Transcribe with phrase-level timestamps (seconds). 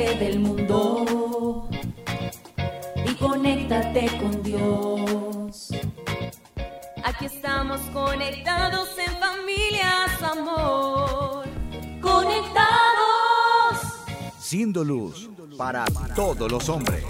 [0.00, 1.68] Del mundo
[3.04, 5.68] y conéctate con Dios.
[7.04, 11.44] Aquí estamos conectados en familias, amor.
[12.00, 13.78] Conectados.
[14.38, 15.28] Siendo luz
[15.58, 15.84] para
[16.16, 17.04] todos los hombres.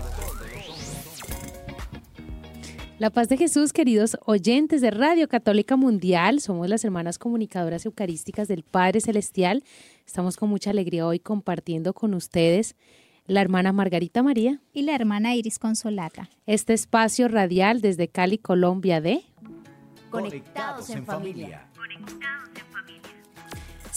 [2.98, 8.46] La paz de Jesús, queridos oyentes de Radio Católica Mundial, somos las hermanas comunicadoras eucarísticas
[8.46, 9.62] del Padre Celestial.
[10.10, 12.74] Estamos con mucha alegría hoy compartiendo con ustedes
[13.27, 16.28] la hermana Margarita María y la hermana Iris Consolata.
[16.46, 19.23] Este espacio radial desde Cali, Colombia de
[20.10, 21.68] Conectados en familia.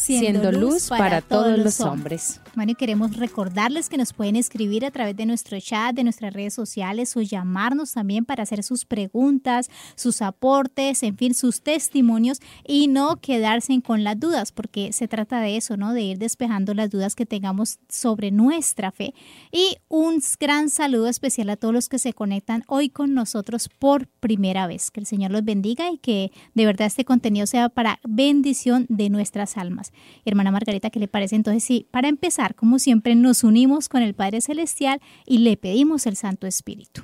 [0.05, 2.39] Siendo luz para todos los hombres.
[2.55, 6.34] Bueno, y queremos recordarles que nos pueden escribir a través de nuestro chat, de nuestras
[6.34, 12.40] redes sociales o llamarnos también para hacer sus preguntas, sus aportes, en fin, sus testimonios
[12.68, 15.93] y no quedarse con las dudas, porque se trata de eso, ¿no?
[15.93, 19.13] De ir despejando las dudas que tengamos sobre nuestra fe.
[19.51, 24.07] Y un gran saludo especial a todos los que se conectan hoy con nosotros por
[24.07, 24.91] primera vez.
[24.91, 29.10] Que el Señor los bendiga y que de verdad este contenido sea para bendición de
[29.10, 29.93] nuestras almas.
[30.26, 31.36] Hermana Margarita, ¿qué le parece?
[31.36, 36.05] Entonces, sí, para empezar, como siempre, nos unimos con el Padre Celestial y le pedimos
[36.05, 37.04] el Santo Espíritu.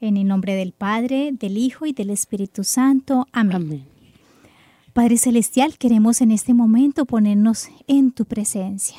[0.00, 3.26] En el nombre del Padre, del Hijo y del Espíritu Santo.
[3.32, 3.86] Amén.
[4.96, 8.96] Padre Celestial, queremos en este momento ponernos en tu presencia,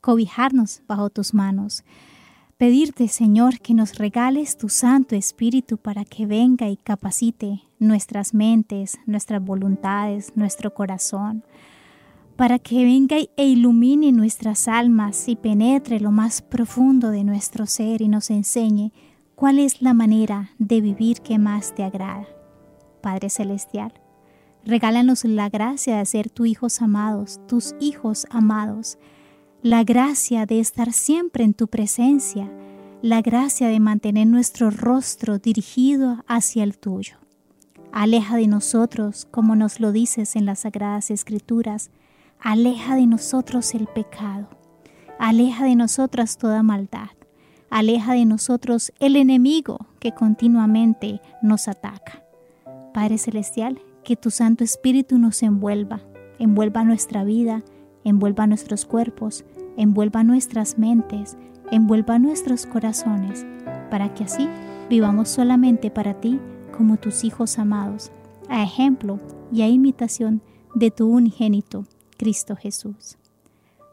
[0.00, 1.84] cobijarnos bajo tus manos,
[2.56, 8.98] pedirte, Señor, que nos regales tu Santo Espíritu para que venga y capacite nuestras mentes,
[9.06, 11.44] nuestras voluntades, nuestro corazón
[12.36, 18.02] para que venga e ilumine nuestras almas y penetre lo más profundo de nuestro ser
[18.02, 18.92] y nos enseñe
[19.34, 22.26] cuál es la manera de vivir que más te agrada.
[23.00, 23.94] Padre Celestial,
[24.64, 28.98] regálanos la gracia de ser tus hijos amados, tus hijos amados,
[29.62, 32.50] la gracia de estar siempre en tu presencia,
[33.00, 37.16] la gracia de mantener nuestro rostro dirigido hacia el tuyo.
[37.92, 41.90] Aleja de nosotros, como nos lo dices en las Sagradas Escrituras,
[42.40, 44.46] Aleja de nosotros el pecado.
[45.18, 47.08] Aleja de nosotras toda maldad.
[47.70, 52.22] Aleja de nosotros el enemigo que continuamente nos ataca.
[52.92, 56.02] Padre Celestial, que tu Santo Espíritu nos envuelva,
[56.38, 57.64] envuelva nuestra vida,
[58.04, 59.44] envuelva nuestros cuerpos,
[59.76, 61.36] envuelva nuestras mentes,
[61.72, 63.44] envuelva nuestros corazones,
[63.90, 64.48] para que así
[64.88, 66.38] vivamos solamente para ti
[66.76, 68.12] como tus hijos amados,
[68.48, 69.18] a ejemplo
[69.50, 70.42] y a imitación
[70.74, 73.16] de tu unigénito Cristo Jesús.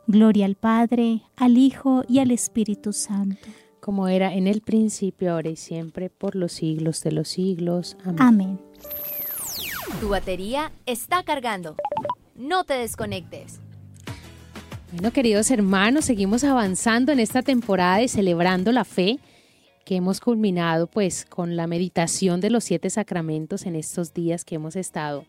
[0.08, 3.48] Gloria al Padre, al Hijo y al Espíritu Santo.
[3.80, 7.98] Como era en el principio, ahora y siempre, por los siglos de los siglos.
[8.04, 8.18] Amén.
[8.20, 8.60] Amén.
[10.00, 11.76] Tu batería está cargando.
[12.36, 13.60] No te desconectes.
[14.92, 19.20] Bueno, queridos hermanos, seguimos avanzando en esta temporada de celebrando la fe
[19.86, 24.56] que hemos culminado pues con la meditación de los siete sacramentos en estos días que
[24.56, 25.26] hemos estado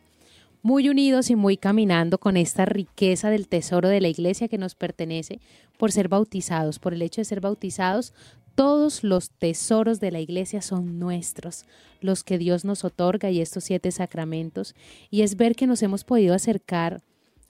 [0.64, 4.74] muy unidos y muy caminando con esta riqueza del tesoro de la iglesia que nos
[4.74, 5.38] pertenece
[5.76, 6.78] por ser bautizados.
[6.78, 8.14] Por el hecho de ser bautizados,
[8.54, 11.66] todos los tesoros de la iglesia son nuestros,
[12.00, 14.74] los que Dios nos otorga y estos siete sacramentos.
[15.10, 17.02] Y es ver que nos hemos podido acercar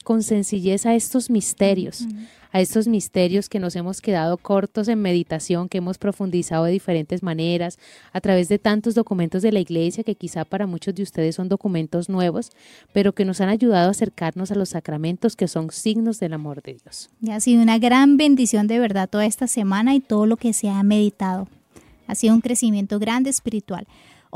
[0.05, 2.07] con sencillez a estos misterios,
[2.53, 7.23] a estos misterios que nos hemos quedado cortos en meditación, que hemos profundizado de diferentes
[7.23, 7.79] maneras,
[8.13, 11.49] a través de tantos documentos de la iglesia que quizá para muchos de ustedes son
[11.49, 12.51] documentos nuevos,
[12.93, 16.61] pero que nos han ayudado a acercarnos a los sacramentos que son signos del amor
[16.61, 17.09] de Dios.
[17.19, 20.53] Y ha sido una gran bendición de verdad toda esta semana y todo lo que
[20.53, 21.49] se ha meditado.
[22.07, 23.87] Ha sido un crecimiento grande espiritual.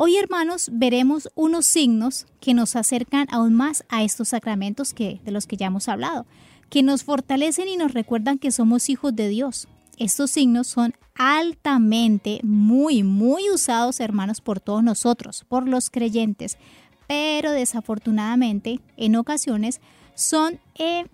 [0.01, 5.31] Hoy, hermanos, veremos unos signos que nos acercan aún más a estos sacramentos que, de
[5.31, 6.25] los que ya hemos hablado,
[6.69, 9.67] que nos fortalecen y nos recuerdan que somos hijos de Dios.
[9.97, 16.57] Estos signos son altamente, muy, muy usados, hermanos, por todos nosotros, por los creyentes,
[17.05, 19.81] pero desafortunadamente, en ocasiones,
[20.15, 21.07] son eh,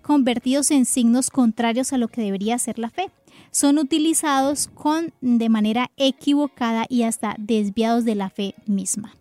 [0.00, 3.10] convertidos en signos contrarios a lo que debería ser la fe
[3.50, 9.14] son utilizados con, de manera equivocada y hasta desviados de la fe misma.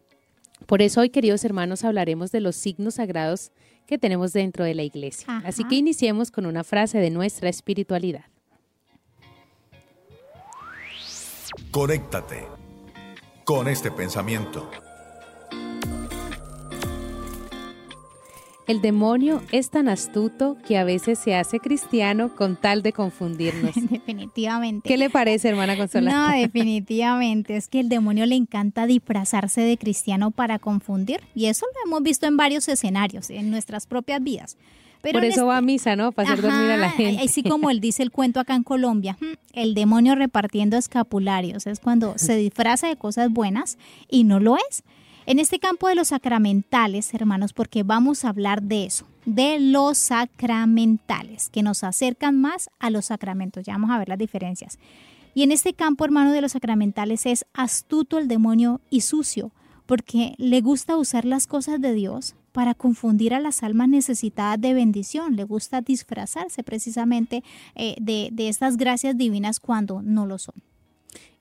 [0.66, 3.52] Por eso hoy, queridos hermanos, hablaremos de los signos sagrados
[3.88, 5.42] que tenemos dentro de la iglesia.
[5.44, 8.26] Así que iniciemos con una frase de nuestra espiritualidad.
[11.72, 12.48] Conéctate
[13.46, 14.70] con este pensamiento.
[18.70, 23.74] El demonio es tan astuto que a veces se hace cristiano con tal de confundirnos.
[23.90, 24.88] definitivamente.
[24.88, 26.16] ¿Qué le parece, hermana Consolata?
[26.16, 27.58] No, definitivamente.
[27.58, 31.20] Es que el demonio le encanta disfrazarse de cristiano para confundir.
[31.34, 34.56] Y eso lo hemos visto en varios escenarios, en nuestras propias vidas.
[35.02, 36.12] Por eso va a misa, ¿no?
[36.12, 37.24] Para hacer dormir a la gente.
[37.24, 41.66] Así como él dice el cuento acá en Colombia, hmm, el demonio repartiendo escapularios.
[41.66, 43.80] Es cuando se disfraza de cosas buenas
[44.12, 44.84] y no lo es.
[45.26, 49.98] En este campo de los sacramentales, hermanos, porque vamos a hablar de eso, de los
[49.98, 53.64] sacramentales, que nos acercan más a los sacramentos.
[53.64, 54.80] Ya vamos a ver las diferencias.
[55.36, 59.52] Y en este campo, hermano, de los sacramentales es astuto el demonio y sucio,
[59.86, 64.74] porque le gusta usar las cosas de Dios para confundir a las almas necesitadas de
[64.74, 65.36] bendición.
[65.36, 67.44] Le gusta disfrazarse precisamente
[67.76, 70.56] eh, de, de estas gracias divinas cuando no lo son.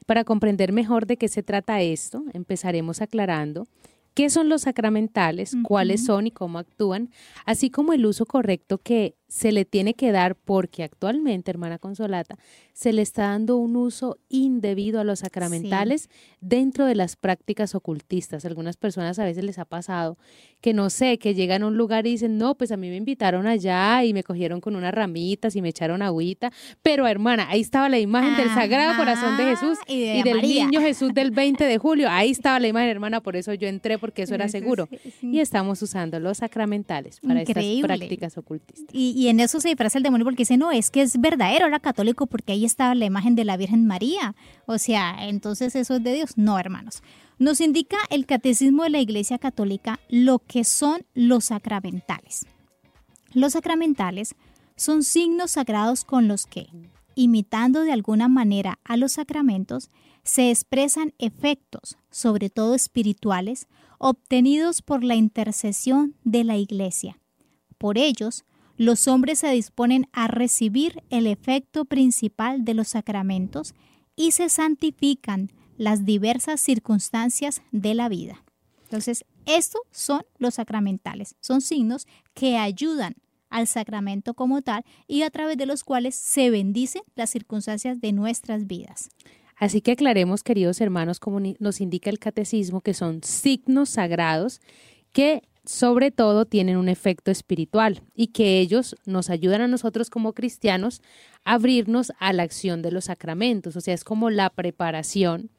[0.09, 3.67] Para comprender mejor de qué se trata esto, empezaremos aclarando
[4.15, 7.11] qué son los sacramentales, cuáles son y cómo actúan,
[7.45, 12.39] así como el uso correcto que se le tiene que dar porque actualmente, hermana Consolata,
[12.73, 16.09] se le está dando un uso indebido a los sacramentales
[16.41, 18.45] dentro de las prácticas ocultistas.
[18.45, 20.17] Algunas personas a veces les ha pasado
[20.61, 22.97] que no sé, que llegan a un lugar y dicen, no, pues a mí me
[22.97, 26.53] invitaron allá y me cogieron con unas ramitas y me echaron agüita,
[26.83, 31.13] pero hermana, ahí estaba la imagen del Sagrado Corazón de Jesús y, del niño Jesús
[31.15, 34.35] del 20 de julio, ahí estaba la imagen, hermana, por eso yo entré porque eso
[34.35, 34.89] era seguro.
[35.21, 38.89] Y estamos usando los sacramentales para estas prácticas ocultistas.
[38.93, 41.67] Y, y en eso se disfraza el demonio porque dice, no, es que es verdadero,
[41.67, 44.37] era católico porque ahí estaba la imagen de la Virgen María.
[44.65, 46.39] O sea, entonces eso es de Dios.
[46.39, 47.03] No, hermanos.
[47.37, 52.47] Nos indica el catecismo de la Iglesia Católica lo que son los sacramentales.
[53.33, 54.37] Los sacramentales
[54.77, 56.69] son signos sagrados con los que,
[57.17, 59.91] imitando de alguna manera a los sacramentos,
[60.23, 63.67] se expresan efectos, sobre todo espirituales,
[63.99, 67.19] obtenidos por la intercesión de la Iglesia.
[67.79, 68.45] Por ellos,
[68.79, 73.75] los hombres se disponen a recibir el efecto principal de los sacramentos
[74.17, 78.45] y se santifican las diversas circunstancias de la vida.
[78.85, 83.17] Entonces, estos son los sacramentales, son signos que ayudan
[83.51, 88.13] al sacramento como tal y a través de los cuales se bendicen las circunstancias de
[88.13, 89.09] nuestras vidas.
[89.57, 94.61] Así que aclaremos, queridos hermanos, como nos indica el catecismo, que son signos sagrados
[95.13, 100.33] que sobre todo tienen un efecto espiritual y que ellos nos ayudan a nosotros como
[100.33, 101.03] cristianos
[101.45, 105.51] a abrirnos a la acción de los sacramentos, o sea, es como la preparación,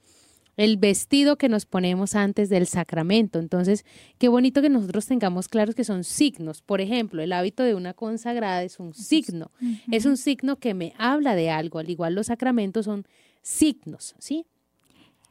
[0.57, 3.37] el vestido que nos ponemos antes del sacramento.
[3.37, 3.85] Entonces,
[4.17, 6.63] qué bonito que nosotros tengamos claros que son signos.
[6.63, 9.51] Por ejemplo, el hábito de una consagrada es un signo,
[9.91, 13.05] es un signo que me habla de algo, al igual los sacramentos son
[13.43, 14.47] signos, ¿sí?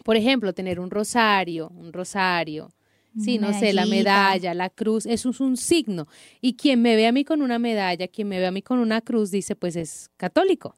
[0.05, 2.71] Por ejemplo, tener un rosario, un rosario,
[3.19, 6.07] Sí, no sé, la medalla, la cruz, eso es un signo.
[6.41, 8.79] Y quien me ve a mí con una medalla, quien me ve a mí con
[8.79, 10.77] una cruz, dice, pues es católico.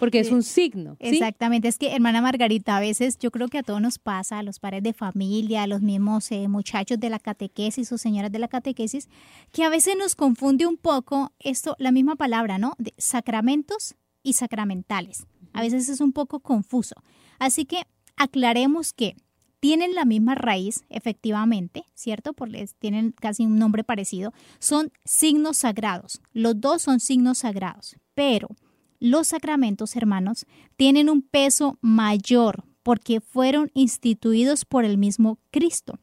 [0.00, 0.96] Porque es un signo.
[0.98, 4.42] Exactamente, es que hermana Margarita, a veces yo creo que a todos nos pasa, a
[4.42, 8.40] los padres de familia, a los mismos eh, muchachos de la catequesis o señoras de
[8.40, 9.08] la catequesis,
[9.52, 12.74] que a veces nos confunde un poco esto, la misma palabra, ¿no?
[12.78, 15.26] De sacramentos y sacramentales.
[15.52, 16.96] A veces es un poco confuso.
[17.38, 17.82] Así que
[18.16, 19.16] aclaremos que
[19.64, 22.34] tienen la misma raíz, efectivamente, ¿cierto?
[22.34, 24.34] Porque tienen casi un nombre parecido.
[24.58, 26.20] Son signos sagrados.
[26.34, 27.96] Los dos son signos sagrados.
[28.14, 28.48] Pero
[29.00, 30.44] los sacramentos, hermanos,
[30.76, 35.98] tienen un peso mayor porque fueron instituidos por el mismo Cristo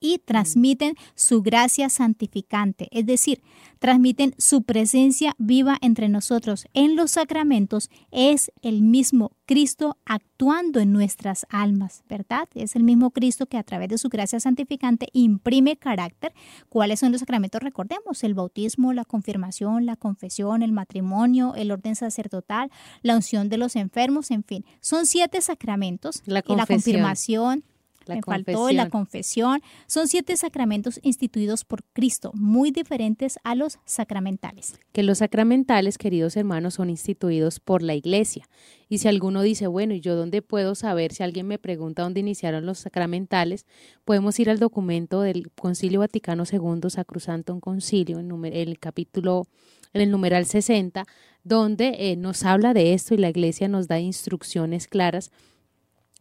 [0.00, 3.42] y transmiten su gracia santificante, es decir,
[3.78, 6.66] transmiten su presencia viva entre nosotros.
[6.74, 12.48] En los sacramentos es el mismo Cristo actuando en nuestras almas, ¿verdad?
[12.54, 16.32] Es el mismo Cristo que a través de su gracia santificante imprime carácter.
[16.68, 17.62] ¿Cuáles son los sacramentos?
[17.62, 22.70] Recordemos, el bautismo, la confirmación, la confesión, el matrimonio, el orden sacerdotal,
[23.02, 24.64] la unción de los enfermos, en fin.
[24.80, 26.22] Son siete sacramentos.
[26.26, 27.64] La, y la confirmación,
[28.08, 29.60] me faltó la confesión.
[29.86, 34.78] Son siete sacramentos instituidos por Cristo, muy diferentes a los sacramentales.
[34.92, 38.48] Que los sacramentales, queridos hermanos, son instituidos por la Iglesia.
[38.88, 41.12] Y si alguno dice, bueno, ¿y yo dónde puedo saber?
[41.12, 43.66] Si alguien me pregunta dónde iniciaron los sacramentales,
[44.04, 49.46] podemos ir al documento del Concilio Vaticano II, Sacrosanto Concilio, en el capítulo,
[49.92, 51.04] en el numeral 60,
[51.42, 55.30] donde eh, nos habla de esto y la Iglesia nos da instrucciones claras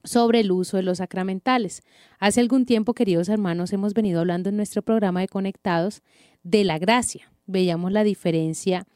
[0.06, 1.84] sobre el uso de los sacramentales.
[2.20, 6.02] Hace algún tiempo, queridos hermanos, hemos venido hablando en nuestro programa de Conectados
[6.44, 7.32] de la gracia.
[7.46, 8.88] Veíamos la diferencia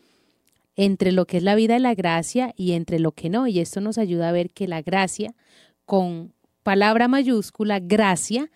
[0.76, 3.48] entre lo que es la vida de la gracia y entre lo que no.
[3.48, 5.36] Y esto nos ayuda a ver que la gracia,
[5.86, 8.50] con palabra mayúscula, gracia,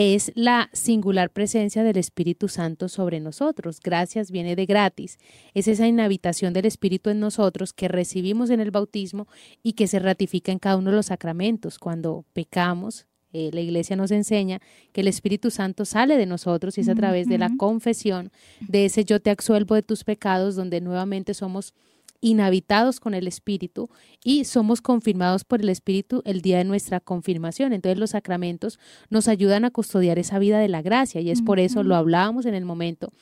[0.00, 3.80] es la singular presencia del Espíritu Santo sobre nosotros.
[3.80, 5.18] Gracias viene de gratis.
[5.52, 9.28] Es esa inhabitación del Espíritu en nosotros que recibimos en el bautismo
[9.62, 11.78] y que se ratifica en cada uno de los sacramentos.
[11.78, 14.58] Cuando pecamos, Eh, la iglesia nos enseña
[14.92, 18.86] que el Espíritu Santo sale de nosotros y es a través de la confesión, de
[18.86, 21.72] ese yo te absuelvo de tus pecados, donde nuevamente somos
[22.20, 23.90] inhabitados con el Espíritu
[24.22, 27.72] y somos confirmados por el Espíritu el día de nuestra confirmación.
[27.72, 31.58] Entonces los sacramentos nos ayudan a custodiar esa vida de la gracia y es por
[31.58, 33.12] eso, lo hablábamos en el momento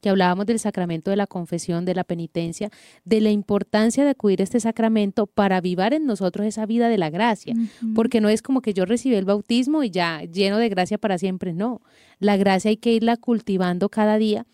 [0.00, 2.70] que hablábamos del sacramento de la confesión, de la penitencia,
[3.04, 6.98] de la importancia de acudir a este sacramento para avivar en nosotros esa vida de
[6.98, 7.54] la gracia,
[7.94, 11.18] porque no es como que yo recibí el bautismo y ya lleno de gracia para
[11.18, 11.80] siempre, no.
[12.18, 14.46] La gracia hay que irla cultivando cada día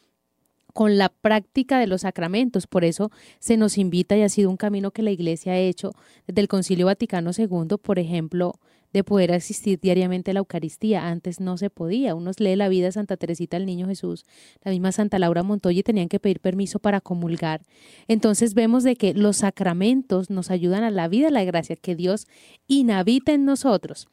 [0.72, 2.66] con la práctica de los sacramentos.
[2.66, 5.92] Por eso se nos invita y ha sido un camino que la Iglesia ha hecho
[6.26, 8.54] desde el Concilio Vaticano II, por ejemplo,
[8.92, 11.08] de poder asistir diariamente a la Eucaristía.
[11.08, 12.14] Antes no se podía.
[12.14, 14.24] Uno lee la vida de Santa Teresita del Niño Jesús,
[14.62, 17.62] la misma Santa Laura Montoya y tenían que pedir permiso para comulgar.
[18.08, 22.26] Entonces vemos de que los sacramentos nos ayudan a la vida la gracia, que Dios
[22.66, 24.08] inhabita en nosotros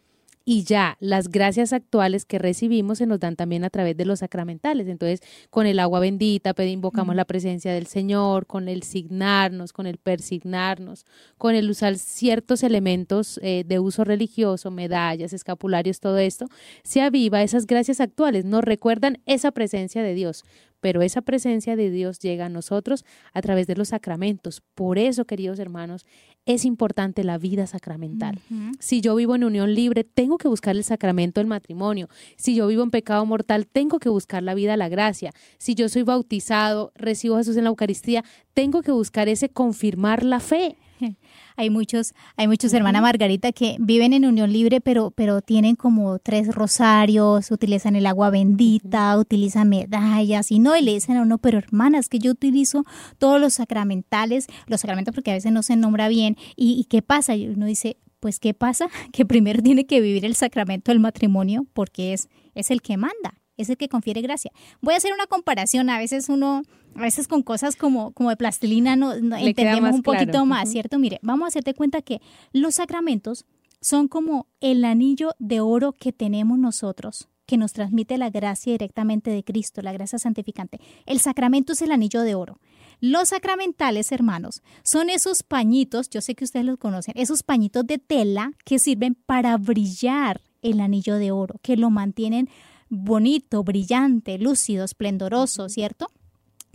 [0.51, 4.17] y ya las gracias actuales que recibimos se nos dan también a través de los
[4.17, 4.87] sacramentales.
[4.87, 9.85] Entonces, con el agua bendita pedimos, invocamos la presencia del Señor, con el signarnos, con
[9.85, 11.05] el persignarnos,
[11.37, 16.47] con el usar ciertos elementos eh, de uso religioso, medallas, escapularios, todo esto,
[16.83, 20.45] se aviva esas gracias actuales, nos recuerdan esa presencia de Dios
[20.79, 24.61] pero esa presencia de Dios llega a nosotros a través de los sacramentos.
[24.75, 26.05] Por eso, queridos hermanos,
[26.45, 28.39] es importante la vida sacramental.
[28.79, 32.09] Si yo vivo en unión libre, tengo que buscar el sacramento del matrimonio.
[32.37, 35.31] Si yo vivo en pecado mortal, tengo que buscar la vida, la gracia.
[35.57, 40.23] Si yo soy bautizado, recibo a Jesús en la Eucaristía, tengo que buscar ese confirmar
[40.23, 40.77] la fe.
[41.55, 46.19] Hay muchos, hay muchos, hermana Margarita, que viven en unión libre, pero, pero tienen como
[46.19, 51.37] tres rosarios, utilizan el agua bendita, utilizan medallas, y no, y le dicen a uno,
[51.37, 52.85] pero hermana, es que yo utilizo
[53.17, 57.01] todos los sacramentales, los sacramentos porque a veces no se nombra bien, y, y ¿qué
[57.01, 57.35] pasa?
[57.35, 58.87] Y uno dice, pues ¿qué pasa?
[59.11, 63.39] Que primero tiene que vivir el sacramento del matrimonio porque es, es el que manda
[63.61, 64.51] es el que confiere gracia.
[64.81, 66.63] Voy a hacer una comparación, a veces uno,
[66.95, 70.45] a veces con cosas como, como de plastilina no, no entendemos un poquito claro.
[70.45, 70.69] más.
[70.69, 70.99] ¿cierto?
[70.99, 72.21] Mire, vamos a hacerte cuenta que
[72.53, 73.45] los sacramentos
[73.81, 79.31] son como el anillo de oro que tenemos nosotros que nos transmite la gracia directamente
[79.31, 80.79] de Cristo, la gracia santificante.
[81.07, 82.59] El sacramento es el anillo de oro.
[83.01, 87.97] Los sacramentales, hermanos, son esos pañitos, yo sé que ustedes los conocen, esos pañitos de
[87.97, 92.49] tela que sirven para brillar el anillo de oro, que lo mantienen
[92.89, 96.11] bonito, brillante, lúcido, esplendoroso, ¿cierto?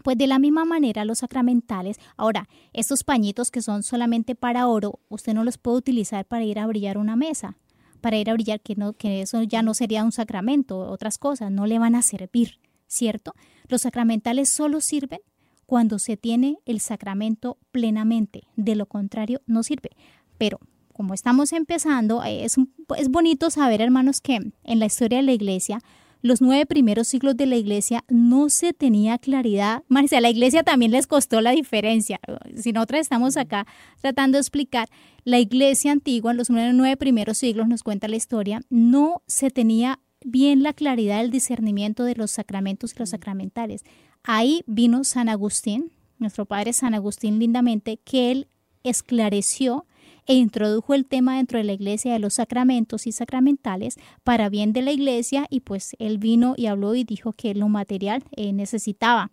[0.02, 5.00] Pues de la misma manera los sacramentales, ahora, estos pañitos que son solamente para oro,
[5.09, 7.56] usted no los puede utilizar para ir a brillar una mesa,
[8.00, 11.50] para ir a brillar, que, no, que eso ya no sería un sacramento, otras cosas,
[11.50, 13.35] no le van a servir, ¿cierto?
[13.68, 15.21] Los sacramentales solo sirven
[15.66, 19.90] cuando se tiene el sacramento plenamente, de lo contrario no sirve.
[20.37, 20.61] Pero
[20.92, 22.56] como estamos empezando, eh, es,
[22.99, 25.80] es bonito saber, hermanos, que en la historia de la iglesia,
[26.24, 29.82] los nueve primeros siglos de la iglesia no se tenía claridad.
[29.88, 32.18] Marcia, a la iglesia también les costó la diferencia.
[32.56, 33.66] Si nosotros estamos acá
[34.00, 34.88] tratando de explicar,
[35.24, 40.00] la iglesia antigua, en los nueve primeros siglos, nos cuenta la historia, no se tenía
[40.24, 43.84] bien la claridad del discernimiento de los sacramentos y los sacramentales.
[44.22, 48.48] Ahí vino San Agustín, nuestro padre San Agustín lindamente, que él
[48.82, 49.84] esclareció
[50.26, 54.72] e introdujo el tema dentro de la iglesia de los sacramentos y sacramentales para bien
[54.72, 58.52] de la iglesia y pues él vino y habló y dijo que lo material eh,
[58.52, 59.30] necesitaba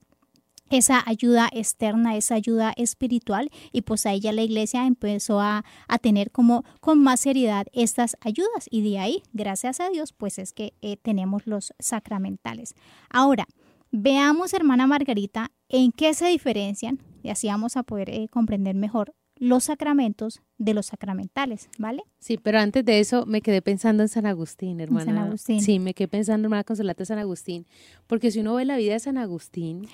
[0.72, 5.98] esa ayuda externa, esa ayuda espiritual y pues ahí ya la iglesia empezó a, a
[6.00, 10.54] tener como con más seriedad estas ayudas y de ahí, gracias a Dios, pues es
[10.54, 12.74] que eh, tenemos los sacramentales.
[13.10, 13.46] Ahora,
[13.92, 19.14] veamos hermana Margarita en qué se diferencian y así vamos a poder eh, comprender mejor
[19.44, 22.04] los sacramentos de los sacramentales, ¿vale?
[22.20, 25.06] Sí, pero antes de eso me quedé pensando en San Agustín, hermana.
[25.06, 25.62] San Agustín.
[25.62, 27.66] Sí, me quedé pensando, hermana Consolata, San Agustín,
[28.06, 29.88] porque si uno ve la vida de San Agustín,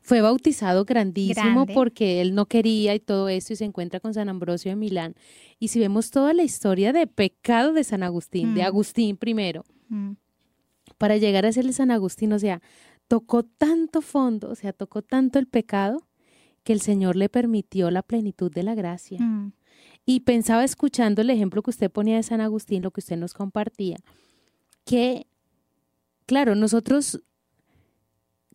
[0.00, 1.74] fue bautizado grandísimo Grande.
[1.74, 5.14] porque él no quería y todo esto y se encuentra con San Ambrosio de Milán.
[5.58, 8.66] Y si vemos toda la historia de pecado de San Agustín, de Mm.
[8.66, 10.12] Agustín primero, Mm,
[10.98, 12.62] para llegar a ser el San Agustín, o sea,
[13.08, 16.06] tocó tanto fondo, o sea, tocó tanto el pecado
[16.64, 19.20] que el Señor le permitió la plenitud de la gracia.
[19.20, 19.52] mm,
[20.06, 23.32] Y pensaba escuchando el ejemplo que usted ponía de San Agustín, lo que usted nos
[23.32, 23.96] compartía,
[24.84, 25.26] que,
[26.26, 27.22] claro, nosotros,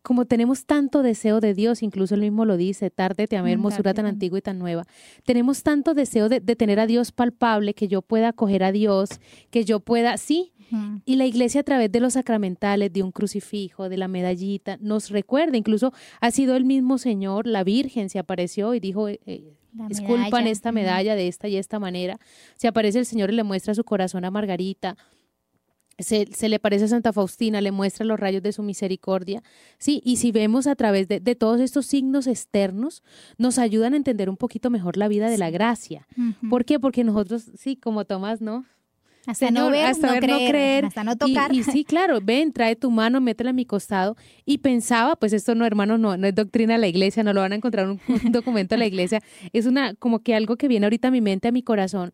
[0.02, 3.94] como tenemos tanto deseo de Dios, incluso él mismo lo dice, tarde te amé, hermosura
[3.94, 4.84] tan antigua y tan nueva,
[5.24, 9.10] tenemos tanto deseo de, de tener a Dios palpable, que yo pueda acoger a Dios,
[9.50, 10.52] que yo pueda, sí,
[11.04, 15.10] y la iglesia a través de los sacramentales, de un crucifijo, de la medallita, nos
[15.10, 19.52] recuerda, incluso ha sido el mismo Señor, la Virgen se apareció y dijo, eh, eh,
[19.88, 22.18] esculpan esta medalla de esta y esta manera.
[22.56, 24.96] Se aparece el Señor y le muestra su corazón a Margarita.
[26.02, 29.42] Se, se, le parece a Santa Faustina, le muestra los rayos de su misericordia.
[29.78, 33.02] Sí, y si vemos a través de, de todos estos signos externos,
[33.38, 36.06] nos ayudan a entender un poquito mejor la vida de la gracia.
[36.48, 36.78] ¿Por qué?
[36.78, 38.64] Porque nosotros, sí, como Tomás, ¿no?
[39.26, 41.54] Hasta no ver, hasta no, ver, creer, no creer, hasta no tocar.
[41.54, 44.16] Y, sí, claro, ven, trae tu mano, métela a mi costado.
[44.46, 47.40] Y pensaba, pues esto no, hermano, no, no es doctrina de la iglesia, no lo
[47.40, 49.20] van a encontrar en un, un documento de la iglesia.
[49.52, 52.12] Es una, como que algo que viene ahorita a mi mente, a mi corazón.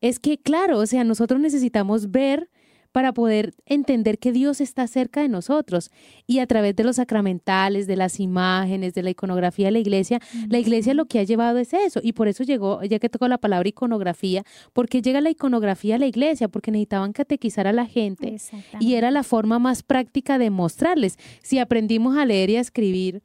[0.00, 2.48] Es que, claro, o sea, nosotros necesitamos ver
[2.92, 5.90] para poder entender que Dios está cerca de nosotros.
[6.26, 10.20] Y a través de los sacramentales, de las imágenes, de la iconografía de la iglesia,
[10.48, 12.00] la iglesia lo que ha llevado es eso.
[12.02, 15.98] Y por eso llegó, ya que tocó la palabra iconografía, porque llega la iconografía a
[15.98, 18.36] la iglesia, porque necesitaban catequizar a la gente.
[18.80, 21.18] Y era la forma más práctica de mostrarles.
[21.42, 23.22] Si aprendimos a leer y a escribir,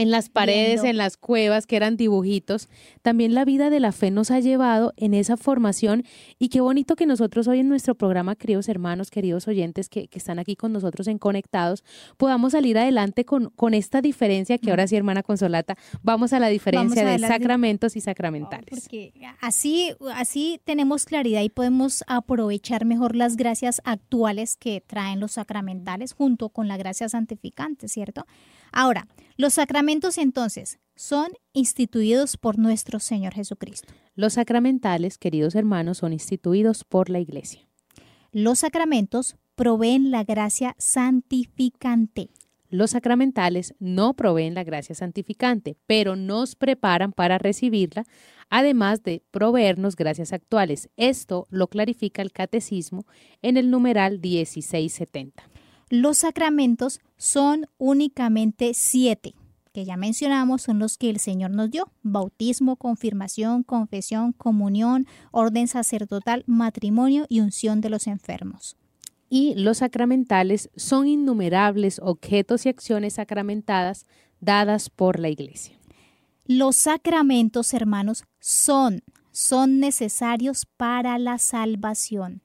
[0.00, 2.68] en las paredes, en las cuevas, que eran dibujitos.
[3.02, 6.04] También la vida de la fe nos ha llevado en esa formación
[6.38, 10.18] y qué bonito que nosotros hoy en nuestro programa, queridos hermanos, queridos oyentes que, que
[10.18, 11.84] están aquí con nosotros en Conectados,
[12.16, 16.48] podamos salir adelante con, con esta diferencia que ahora sí, hermana Consolata, vamos a la
[16.48, 18.70] diferencia de sacramentos y sacramentales.
[18.70, 25.32] Porque así, así tenemos claridad y podemos aprovechar mejor las gracias actuales que traen los
[25.32, 28.26] sacramentales junto con la gracia santificante, ¿cierto?
[28.72, 33.92] Ahora, los sacramentos entonces son instituidos por nuestro Señor Jesucristo.
[34.14, 37.66] Los sacramentales, queridos hermanos, son instituidos por la Iglesia.
[38.32, 42.28] Los sacramentos proveen la gracia santificante.
[42.68, 48.04] Los sacramentales no proveen la gracia santificante, pero nos preparan para recibirla,
[48.50, 50.90] además de proveernos gracias actuales.
[50.96, 53.06] Esto lo clarifica el Catecismo
[53.42, 55.42] en el numeral 1670
[55.90, 59.34] los sacramentos son únicamente siete,
[59.72, 61.90] que ya mencionamos, son los que el Señor nos dio.
[62.02, 68.76] Bautismo, confirmación, confesión, comunión, orden sacerdotal, matrimonio y unción de los enfermos.
[69.28, 74.06] Y los sacramentales son innumerables objetos y acciones sacramentadas
[74.40, 75.76] dadas por la Iglesia.
[76.46, 82.42] Los sacramentos, hermanos, son, son necesarios para la salvación.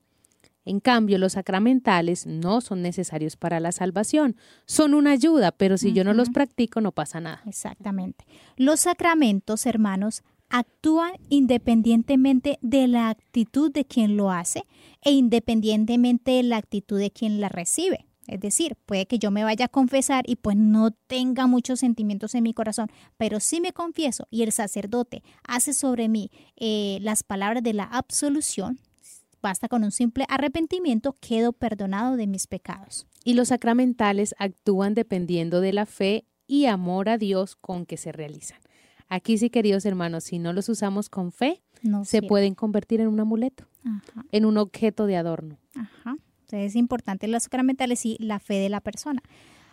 [0.65, 5.93] En cambio, los sacramentales no son necesarios para la salvación, son una ayuda, pero si
[5.93, 7.41] yo no los practico no pasa nada.
[7.45, 8.25] Exactamente.
[8.57, 14.63] Los sacramentos, hermanos, actúan independientemente de la actitud de quien lo hace
[15.01, 18.05] e independientemente de la actitud de quien la recibe.
[18.27, 22.33] Es decir, puede que yo me vaya a confesar y pues no tenga muchos sentimientos
[22.33, 27.23] en mi corazón, pero si me confieso y el sacerdote hace sobre mí eh, las
[27.23, 28.79] palabras de la absolución,
[29.45, 33.05] Basta con un simple arrepentimiento, quedo perdonado de mis pecados.
[33.23, 38.11] Y los sacramentales actúan dependiendo de la fe y amor a Dios con que se
[38.11, 38.57] realizan.
[39.07, 41.61] Aquí sí, queridos hermanos, si no los usamos con fe,
[42.05, 43.67] se pueden convertir en un amuleto,
[44.31, 45.59] en un objeto de adorno.
[45.75, 46.17] Ajá.
[46.39, 49.21] Entonces es importante los sacramentales y la fe de la persona.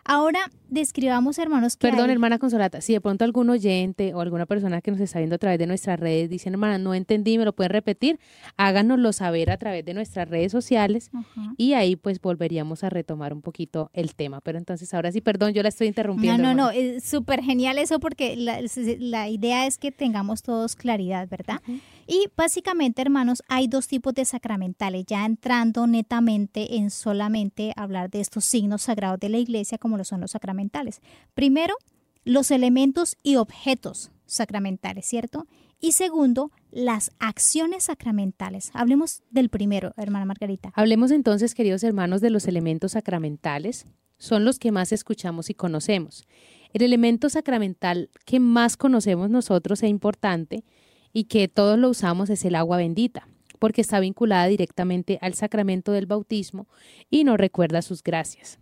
[0.05, 4.81] Ahora describamos, hermanos, que Perdón, hermana Consolata, si de pronto algún oyente o alguna persona
[4.81, 7.53] que nos está viendo a través de nuestras redes dicen, hermana, no entendí, me lo
[7.53, 8.19] pueden repetir,
[8.57, 11.11] háganoslo saber a través de nuestras redes sociales
[11.57, 14.41] y ahí pues volveríamos a retomar un poquito el tema.
[14.41, 16.43] Pero entonces ahora sí, perdón, yo la estoy interrumpiendo.
[16.43, 21.29] No, no, no, es súper genial eso porque la, idea es que tengamos todos claridad,
[21.29, 21.61] ¿verdad?
[22.07, 28.21] Y básicamente, hermanos, hay dos tipos de sacramentales, ya entrando netamente en solamente hablar de
[28.21, 31.01] estos signos sagrados de la iglesia, como lo son los sacramentales.
[31.35, 31.75] Primero,
[32.25, 35.47] los elementos y objetos sacramentales, ¿cierto?
[35.81, 38.71] Y segundo, las acciones sacramentales.
[38.73, 40.73] Hablemos del primero, hermana Margarita.
[40.75, 43.87] Hablemos entonces, queridos hermanos, de los elementos sacramentales.
[44.17, 46.25] Son los que más escuchamos y conocemos.
[46.73, 50.65] El elemento sacramental que más conocemos nosotros e importante
[51.13, 55.93] y que todos lo usamos es el agua bendita, porque está vinculada directamente al sacramento
[55.93, 56.67] del bautismo
[57.11, 58.59] y nos recuerda sus gracias.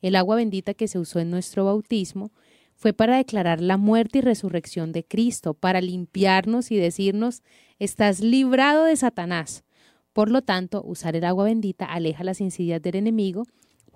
[0.00, 2.30] El agua bendita que se usó en nuestro bautismo
[2.78, 7.42] fue para declarar la muerte y resurrección de Cristo, para limpiarnos y decirnos,
[7.80, 9.64] estás librado de Satanás.
[10.12, 13.42] Por lo tanto, usar el agua bendita aleja las insidias del enemigo,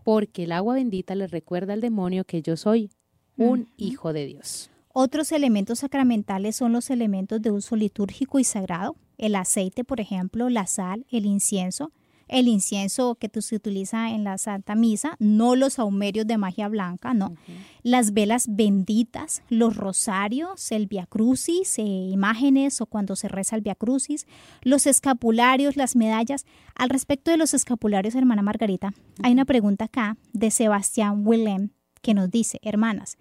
[0.03, 2.91] porque el agua bendita le recuerda al demonio que yo soy
[3.37, 4.72] un hijo de Dios.
[4.94, 10.50] Otros elementos sacramentales son los elementos de uso litúrgico y sagrado, el aceite, por ejemplo,
[10.50, 11.92] la sal, el incienso,
[12.28, 17.14] el incienso que se utiliza en la Santa Misa, no los aumerios de magia blanca,
[17.14, 17.35] no.
[17.83, 23.62] Las velas benditas, los rosarios, el Via Crucis, eh, imágenes o cuando se reza el
[23.62, 24.26] Via Crucis,
[24.62, 26.46] los escapularios, las medallas.
[26.74, 32.14] Al respecto de los escapularios, hermana Margarita, hay una pregunta acá de Sebastián Willem que
[32.14, 33.18] nos dice, hermanas,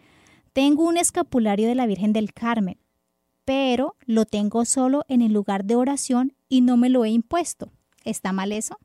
[0.54, 2.78] tengo un escapulario de la Virgen del Carmen,
[3.46, 7.72] pero lo tengo solo en el lugar de oración y no me lo he impuesto.
[8.04, 8.78] ¿Está mal eso?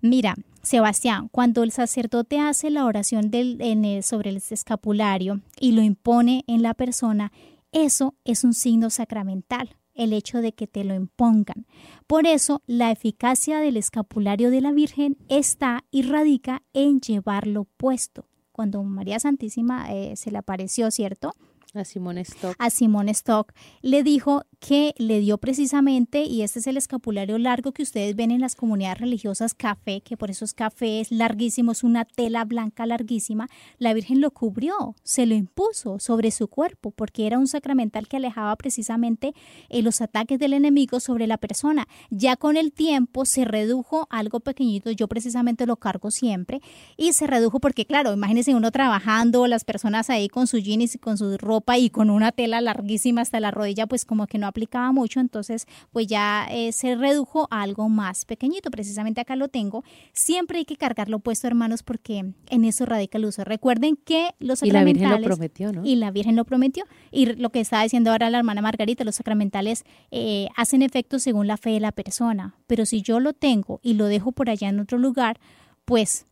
[0.00, 3.58] Mira, Sebastián, cuando el sacerdote hace la oración del,
[4.02, 7.32] sobre el escapulario y lo impone en la persona,
[7.72, 11.66] eso es un signo sacramental, el hecho de que te lo impongan.
[12.06, 18.29] Por eso, la eficacia del escapulario de la Virgen está y radica en llevarlo puesto.
[18.60, 21.34] Cuando María Santísima eh, se le apareció, ¿cierto?
[21.72, 22.54] A Simón Stock.
[22.58, 27.72] A Simón Stock le dijo que le dio precisamente, y este es el escapulario largo
[27.72, 31.82] que ustedes ven en las comunidades religiosas, café, que por eso es café, larguísimo, es
[31.82, 33.48] una tela blanca larguísima.
[33.78, 38.18] La Virgen lo cubrió, se lo impuso sobre su cuerpo, porque era un sacramental que
[38.18, 39.32] alejaba precisamente
[39.70, 41.88] eh, los ataques del enemigo sobre la persona.
[42.10, 46.60] Ya con el tiempo se redujo algo pequeñito, yo precisamente lo cargo siempre,
[46.98, 50.98] y se redujo porque, claro, imagínense uno trabajando, las personas ahí con sus jeans y
[50.98, 54.49] con su ropa y con una tela larguísima hasta la rodilla, pues como que no
[54.50, 58.70] aplicaba mucho, entonces pues ya eh, se redujo a algo más pequeñito.
[58.70, 59.82] Precisamente acá lo tengo.
[60.12, 63.44] Siempre hay que cargarlo puesto, hermanos, porque en eso radica el uso.
[63.44, 65.00] Recuerden que los sacramentales...
[65.00, 65.84] Y la Virgen lo prometió, ¿no?
[65.84, 66.84] Y la Virgen lo prometió.
[67.10, 71.46] Y lo que está diciendo ahora la hermana Margarita, los sacramentales eh, hacen efecto según
[71.46, 72.54] la fe de la persona.
[72.66, 75.40] Pero si yo lo tengo y lo dejo por allá en otro lugar,
[75.84, 76.26] pues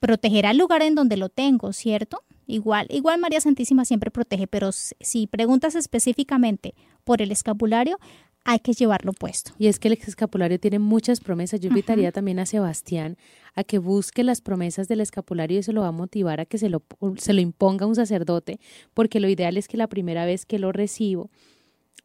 [0.00, 2.22] protegerá el lugar en donde lo tengo, ¿cierto?
[2.50, 7.98] Igual, igual María Santísima siempre protege, pero si preguntas específicamente por el escapulario,
[8.42, 9.52] hay que llevarlo puesto.
[9.58, 11.60] Y es que el escapulario tiene muchas promesas.
[11.60, 13.18] Yo invitaría también a Sebastián
[13.54, 16.56] a que busque las promesas del escapulario y eso lo va a motivar a que
[16.56, 16.82] se lo,
[17.18, 18.60] se lo imponga un sacerdote,
[18.94, 21.28] porque lo ideal es que la primera vez que lo recibo,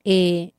[0.03, 0.51] eh,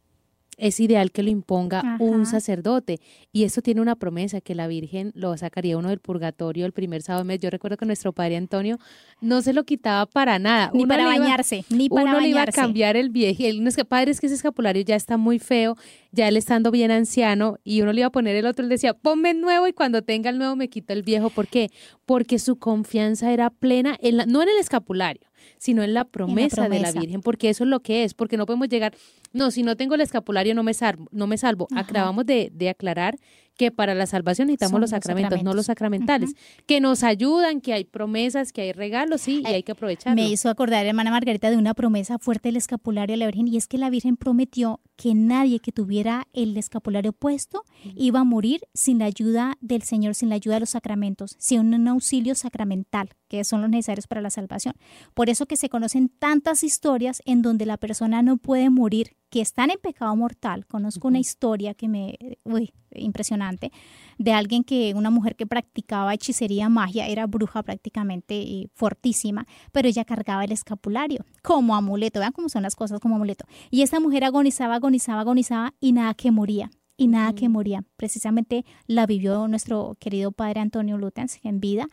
[0.58, 3.00] es ideal que lo imponga un sacerdote.
[3.32, 7.02] Y eso tiene una promesa, que la Virgen lo sacaría uno del purgatorio el primer
[7.02, 7.40] sábado de mes.
[7.40, 8.78] Yo recuerdo que nuestro padre Antonio
[9.20, 10.70] no se lo quitaba para nada.
[10.72, 13.42] Ni para bañarse, ni para uno le iba a cambiar el viejo.
[13.44, 15.76] El padre es que ese escapulario ya está muy feo,
[16.12, 18.94] ya él estando bien anciano, y uno le iba a poner el otro, él decía,
[18.94, 21.30] ponme el nuevo y cuando tenga el nuevo me quita el viejo.
[21.30, 21.70] ¿Por qué?
[22.06, 25.22] Porque su confianza era plena, en no en el escapulario,
[25.58, 28.46] sino en la promesa, de la Virgen, porque eso es lo que es, porque no
[28.46, 28.94] podemos llegar,
[29.32, 31.68] no, si no tengo el escapulario no me salvo, no me salvo.
[31.74, 33.16] Acabamos de, de aclarar
[33.56, 36.34] que para la salvación necesitamos los sacramentos, no los sacramentales,
[36.66, 40.20] que nos ayudan, que hay promesas, que hay regalos, sí, y hay que aprovecharlo.
[40.20, 43.56] Me hizo acordar, hermana Margarita, de una promesa fuerte del escapulario de la Virgen, y
[43.56, 47.64] es que la Virgen prometió que nadie que tuviera el escapulario puesto
[47.96, 51.74] iba a morir sin la ayuda del Señor, sin la ayuda de los sacramentos, sin
[51.74, 54.74] un auxilio sacramental, que son los necesarios para la salvación.
[55.14, 59.40] Por eso que se conocen tantas historias en donde la persona no puede morir que
[59.40, 60.64] están en pecado mortal.
[60.64, 63.72] Conozco una historia que me, uy, impresionante,
[64.16, 69.88] de alguien que, una mujer que practicaba hechicería, magia, era bruja prácticamente y fortísima, pero
[69.88, 72.20] ella cargaba el escapulario como amuleto.
[72.20, 73.44] Vean cómo son las cosas como amuleto.
[73.72, 77.82] Y esta mujer agonizaba, agonizaba, agonizaba y nada que moría y nada que moría.
[77.96, 81.88] Precisamente la vivió nuestro querido padre Antonio Lutens en vida.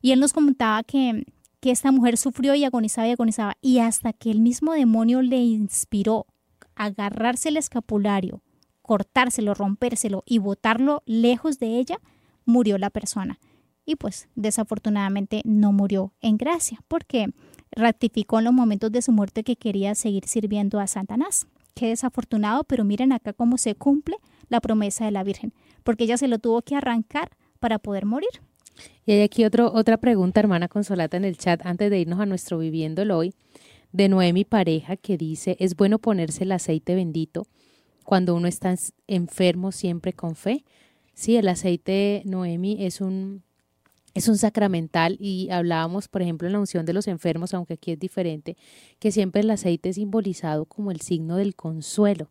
[0.00, 1.24] Y él nos comentaba que,
[1.58, 3.56] que esta mujer sufrió y agonizaba y agonizaba.
[3.60, 6.26] Y hasta que el mismo demonio le inspiró
[6.76, 8.42] agarrarse el escapulario,
[8.82, 11.98] cortárselo, rompérselo y botarlo lejos de ella,
[12.44, 13.38] murió la persona.
[13.86, 17.28] Y pues desafortunadamente no murió en gracia, porque
[17.72, 21.46] ratificó en los momentos de su muerte que quería seguir sirviendo a Satanás.
[21.74, 24.16] Qué desafortunado, pero miren acá cómo se cumple
[24.48, 28.30] la promesa de la Virgen, porque ella se lo tuvo que arrancar para poder morir.
[29.06, 32.26] Y hay aquí otro, otra pregunta, hermana Consolata, en el chat, antes de irnos a
[32.26, 33.34] nuestro viviéndolo hoy
[33.94, 37.46] de Noemi pareja que dice, es bueno ponerse el aceite bendito
[38.02, 38.74] cuando uno está
[39.06, 40.64] enfermo siempre con fe.
[41.14, 43.44] Sí, el aceite Noemi es un,
[44.12, 47.92] es un sacramental y hablábamos, por ejemplo, en la unción de los enfermos, aunque aquí
[47.92, 48.56] es diferente,
[48.98, 52.30] que siempre el aceite es simbolizado como el signo del consuelo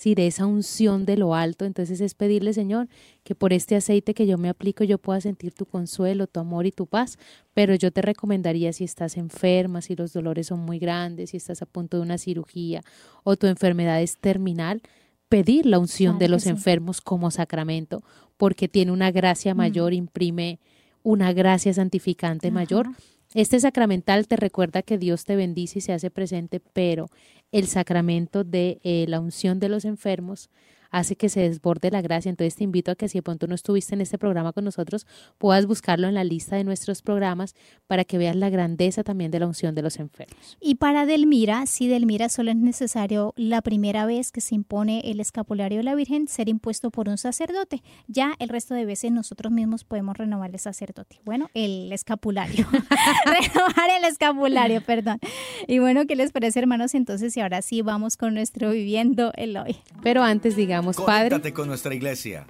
[0.00, 2.88] si de esa unción de lo alto, entonces es pedirle, Señor,
[3.22, 6.64] que por este aceite que yo me aplico yo pueda sentir tu consuelo, tu amor
[6.64, 7.18] y tu paz,
[7.52, 11.60] pero yo te recomendaría si estás enferma, si los dolores son muy grandes, si estás
[11.60, 12.80] a punto de una cirugía
[13.24, 14.80] o tu enfermedad es terminal,
[15.28, 18.02] pedir la unción de los enfermos como sacramento,
[18.38, 20.60] porque tiene una gracia mayor, imprime
[21.02, 22.88] una gracia santificante mayor.
[23.34, 27.10] Este sacramental te recuerda que Dios te bendice y se hace presente, pero
[27.52, 30.50] el sacramento de eh, la unción de los enfermos
[30.90, 32.30] hace que se desborde la gracia.
[32.30, 35.06] Entonces te invito a que si de pronto no estuviste en este programa con nosotros,
[35.38, 37.54] puedas buscarlo en la lista de nuestros programas
[37.86, 40.56] para que veas la grandeza también de la unción de los enfermos.
[40.60, 45.20] Y para Delmira, si Delmira solo es necesario la primera vez que se impone el
[45.20, 47.82] escapulario de la Virgen ser impuesto por un sacerdote.
[48.06, 51.20] Ya el resto de veces nosotros mismos podemos renovar el sacerdote.
[51.24, 52.66] Bueno, el escapulario.
[53.24, 55.18] renovar el escapulario, perdón.
[55.66, 56.94] Y bueno, ¿qué les parece, hermanos?
[56.94, 59.76] Entonces, y ahora sí vamos con nuestro viviendo el hoy.
[60.02, 61.52] Pero antes, digamos, Padre.
[61.52, 62.46] con nuestra iglesia.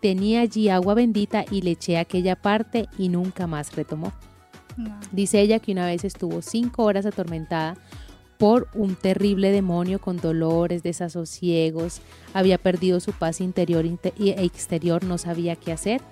[0.00, 4.12] Tenía allí agua bendita y le eché aquella parte y nunca más retomó.
[5.12, 7.76] Dice ella que una vez estuvo cinco horas atormentada
[8.38, 12.00] por un terrible demonio con dolores, desasosiegos,
[12.34, 16.02] había perdido su paz interior e exterior, no sabía qué hacer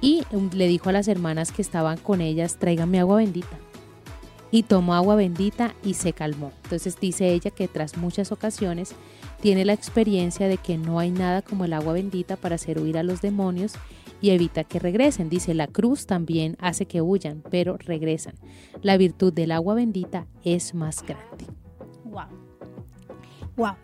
[0.00, 3.58] y le dijo a las hermanas que estaban con ellas, tráiganme agua bendita.
[4.52, 6.52] Y tomó agua bendita y se calmó.
[6.64, 8.94] Entonces dice ella que tras muchas ocasiones
[9.40, 12.98] tiene la experiencia de que no hay nada como el agua bendita para hacer huir
[12.98, 13.74] a los demonios
[14.20, 15.28] y evita que regresen.
[15.28, 18.34] Dice, la cruz también hace que huyan, pero regresan.
[18.82, 21.46] La virtud del agua bendita es más grande.
[22.04, 22.26] Wow.
[23.56, 23.74] Wow.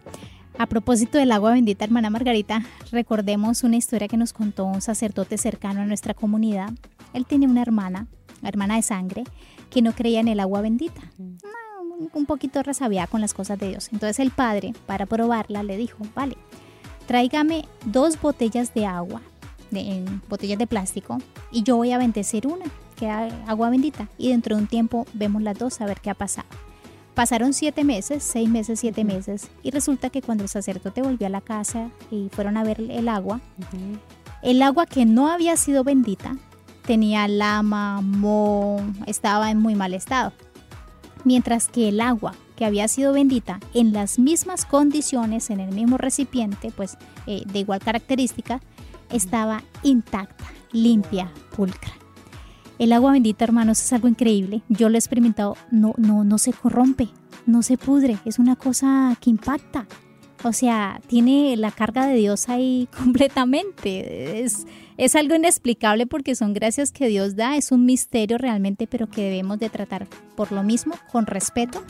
[0.58, 5.36] A propósito del agua bendita, hermana Margarita, recordemos una historia que nos contó un sacerdote
[5.36, 6.70] cercano a nuestra comunidad.
[7.12, 8.06] Él tiene una hermana,
[8.42, 9.24] hermana de sangre,
[9.68, 11.02] que no creía en el agua bendita.
[12.14, 13.90] Un poquito resabiada con las cosas de Dios.
[13.92, 16.36] Entonces el padre, para probarla, le dijo, vale,
[17.06, 19.20] tráigame dos botellas de agua,
[19.70, 21.18] de, botellas de plástico,
[21.50, 24.08] y yo voy a bendecir una, que agua bendita.
[24.18, 26.48] Y dentro de un tiempo vemos las dos a ver qué ha pasado.
[27.14, 31.30] Pasaron siete meses, seis meses, siete meses, y resulta que cuando el sacerdote volvió a
[31.30, 33.40] la casa y fueron a ver el agua,
[34.42, 36.36] el agua que no había sido bendita
[36.86, 40.32] tenía lama, moho, estaba en muy mal estado.
[41.24, 45.98] Mientras que el agua que había sido bendita en las mismas condiciones, en el mismo
[45.98, 48.60] recipiente, pues eh, de igual característica,
[49.10, 51.92] estaba intacta, limpia, pulcra.
[52.78, 54.62] El agua bendita, hermanos, es algo increíble.
[54.68, 57.08] Yo lo he experimentado, no, no, no se corrompe,
[57.46, 59.86] no se pudre, es una cosa que impacta.
[60.44, 64.42] O sea, tiene la carga de Dios ahí completamente.
[64.42, 64.66] Es,
[64.98, 69.22] es algo inexplicable porque son gracias que Dios da, es un misterio realmente, pero que
[69.22, 71.82] debemos de tratar por lo mismo, con respeto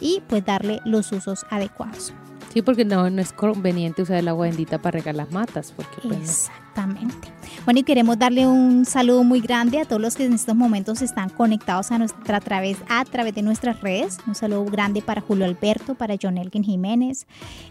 [0.00, 2.14] y pues darle los usos adecuados.
[2.52, 5.72] Sí, porque no, no es conveniente usar el agua bendita para regar las matas.
[5.76, 7.28] Porque, pues, Exactamente.
[7.64, 11.02] Bueno, y queremos darle un saludo muy grande a todos los que en estos momentos
[11.02, 14.18] están conectados a nuestra a través, a través de nuestras redes.
[14.26, 17.26] Un saludo grande para Julio Alberto, para John Elgin Jiménez,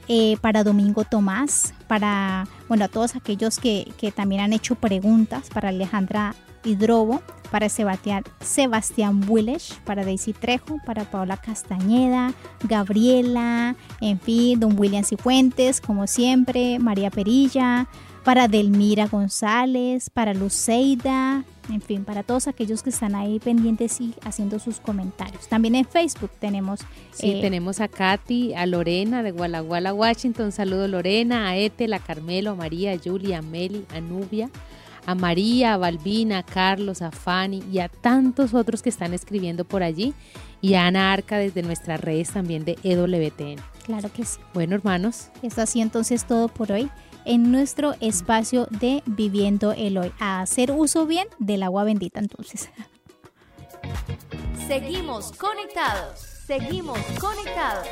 [0.07, 5.49] eh, para Domingo Tomás, para bueno, a todos aquellos que, que también han hecho preguntas,
[5.53, 9.21] para Alejandra Hidrobo, para Sebastián, Sebastián
[9.85, 17.09] para Daisy Trejo, para Paola Castañeda, Gabriela, en fin, don William Cifuentes, como siempre, María
[17.09, 17.87] Perilla,
[18.23, 24.13] para Delmira González, para Luceida, en fin, para todos aquellos que están ahí pendientes y
[24.23, 25.47] haciendo sus comentarios.
[25.47, 26.81] También en Facebook tenemos...
[27.11, 30.51] Sí, eh, tenemos a Katy, a Lorena de Gualaguala, Washington.
[30.51, 34.49] Saludo Lorena, a Ete, a Carmelo, a María, a Julia, a Meli, a Nubia,
[35.07, 39.63] a María, a Balbina, a Carlos, a Fanny y a tantos otros que están escribiendo
[39.65, 40.13] por allí.
[40.61, 43.61] Y a Ana Arca desde nuestras redes también de EWTN.
[43.85, 44.39] Claro que sí.
[44.53, 45.29] Bueno, hermanos.
[45.41, 46.91] Esto así entonces todo por hoy
[47.25, 50.11] en nuestro espacio de Viviendo el Hoy.
[50.19, 52.69] A hacer uso bien del agua bendita entonces.
[54.67, 56.19] Seguimos conectados.
[56.45, 57.87] Seguimos conectados.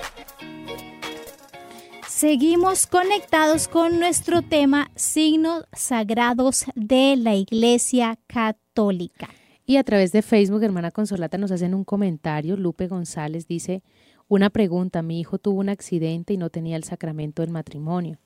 [2.16, 9.28] Seguimos conectados con nuestro tema signos sagrados de la Iglesia Católica.
[9.66, 12.56] Y a través de Facebook, hermana Consolata, nos hacen un comentario.
[12.56, 13.84] Lupe González dice,
[14.30, 18.18] una pregunta, mi hijo tuvo un accidente y no tenía el sacramento del matrimonio.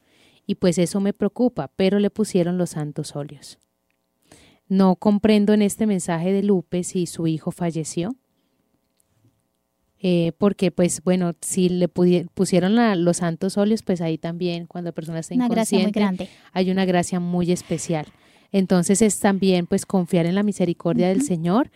[0.46, 3.58] Y pues eso me preocupa, pero le pusieron los santos óleos.
[4.68, 8.12] No comprendo en este mensaje de Lupe si su hijo falleció.
[10.02, 14.94] Eh, porque pues bueno, si le pusieron los santos óleos, pues ahí también cuando la
[14.94, 16.30] persona está una gracia muy grande.
[16.54, 18.08] hay una gracia muy especial.
[18.52, 21.70] Entonces es también pues confiar en la misericordia del Señor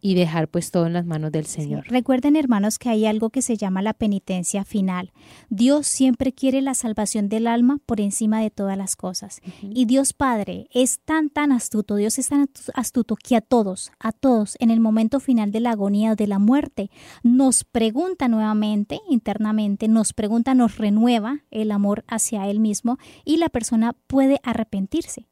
[0.00, 1.84] y dejar pues todo en las manos del Señor.
[1.88, 5.12] Recuerden hermanos que hay algo que se llama la penitencia final.
[5.48, 9.40] Dios siempre quiere la salvación del alma por encima de todas las cosas.
[9.62, 14.12] Y Dios Padre es tan tan astuto, Dios es tan astuto que a todos, a
[14.12, 16.90] todos en el momento final de la agonía o de la muerte
[17.22, 23.48] nos pregunta nuevamente internamente, nos pregunta, nos renueva el amor hacia él mismo y la
[23.48, 25.28] persona puede arrepentirse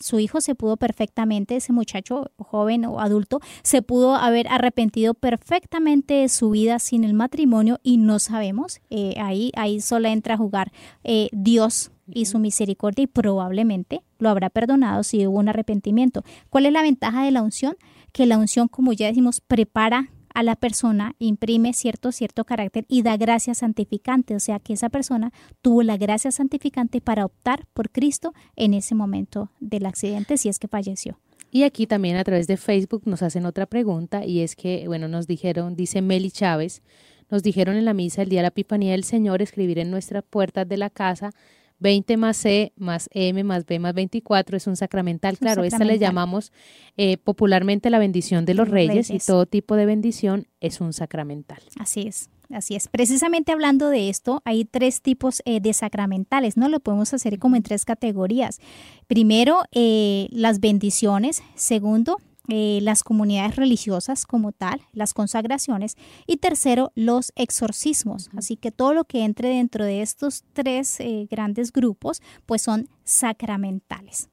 [0.00, 6.14] su hijo se pudo perfectamente, ese muchacho joven o adulto, se pudo haber arrepentido perfectamente
[6.14, 8.80] de su vida sin el matrimonio y no sabemos.
[8.90, 10.72] Eh, ahí, ahí solo entra a jugar
[11.04, 16.22] eh, Dios y su misericordia y probablemente lo habrá perdonado si hubo un arrepentimiento.
[16.48, 17.76] ¿Cuál es la ventaja de la unción?
[18.12, 23.02] Que la unción, como ya decimos, prepara a la persona imprime cierto, cierto carácter y
[23.02, 27.90] da gracia santificante, o sea que esa persona tuvo la gracia santificante para optar por
[27.90, 31.18] Cristo en ese momento del accidente, si es que falleció.
[31.50, 35.08] Y aquí también a través de Facebook nos hacen otra pregunta y es que, bueno,
[35.08, 36.82] nos dijeron, dice Meli Chávez,
[37.30, 40.22] nos dijeron en la misa el día de la Epifanía del Señor escribir en nuestras
[40.22, 41.32] puertas de la casa
[41.80, 45.38] 20 más C más M más B más 24 es un sacramental.
[45.38, 46.52] claro, esta le llamamos
[46.96, 51.62] eh, popularmente la bendición de los, reyes, y todo tipo de bendición es un sacramental.
[51.78, 52.30] Así es.
[52.50, 52.88] Así es.
[52.88, 56.70] Precisamente hablando de esto, hay tres tipos eh, de sacramentales, ¿no?
[56.70, 58.58] Lo podemos hacer como en tres categorías.
[59.06, 61.42] Primero, eh, las bendiciones.
[61.54, 68.30] Segundo, eh, las comunidades religiosas como tal, las consagraciones, y tercero, los exorcismos.
[68.36, 72.88] Así que todo lo que entre dentro de estos tres eh, grandes grupos, pues son
[73.04, 74.30] sacramentales.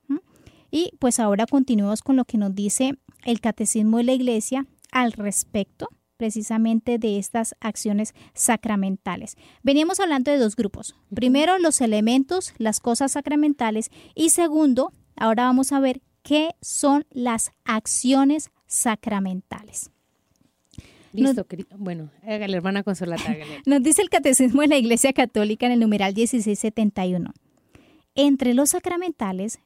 [0.71, 5.11] Y pues ahora continuemos con lo que nos dice el Catecismo de la Iglesia al
[5.11, 9.35] respecto precisamente de estas acciones sacramentales.
[9.63, 10.95] Veníamos hablando de dos grupos.
[11.13, 17.51] Primero, los elementos, las cosas sacramentales, y segundo, ahora vamos a ver qué son las
[17.63, 19.91] acciones sacramentales.
[21.13, 21.45] Listo,
[21.77, 23.61] bueno, hágale, hermana Consolata, hágale.
[23.65, 27.31] Nos dice el Catecismo de la Iglesia Católica en el numeral 1671.
[28.15, 29.59] Entre los sacramentales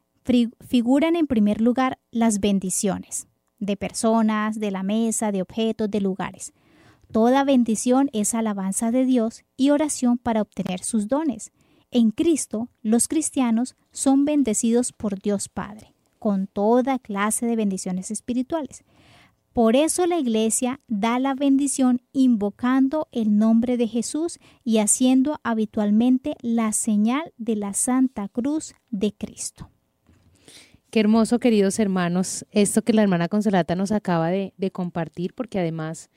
[0.68, 6.54] figuran en primer lugar las bendiciones de personas, de la mesa, de objetos, de lugares.
[7.12, 11.52] Toda bendición es alabanza de Dios y oración para obtener sus dones.
[11.90, 18.84] En Cristo, los cristianos son bendecidos por Dios Padre con toda clase de bendiciones espirituales.
[19.54, 26.36] Por eso la iglesia da la bendición invocando el nombre de Jesús y haciendo habitualmente
[26.42, 29.70] la señal de la Santa Cruz de Cristo.
[30.92, 36.10] Qué hermoso, queridos hermanos, esto que la hermana Consolata nos acaba de, compartir, porque además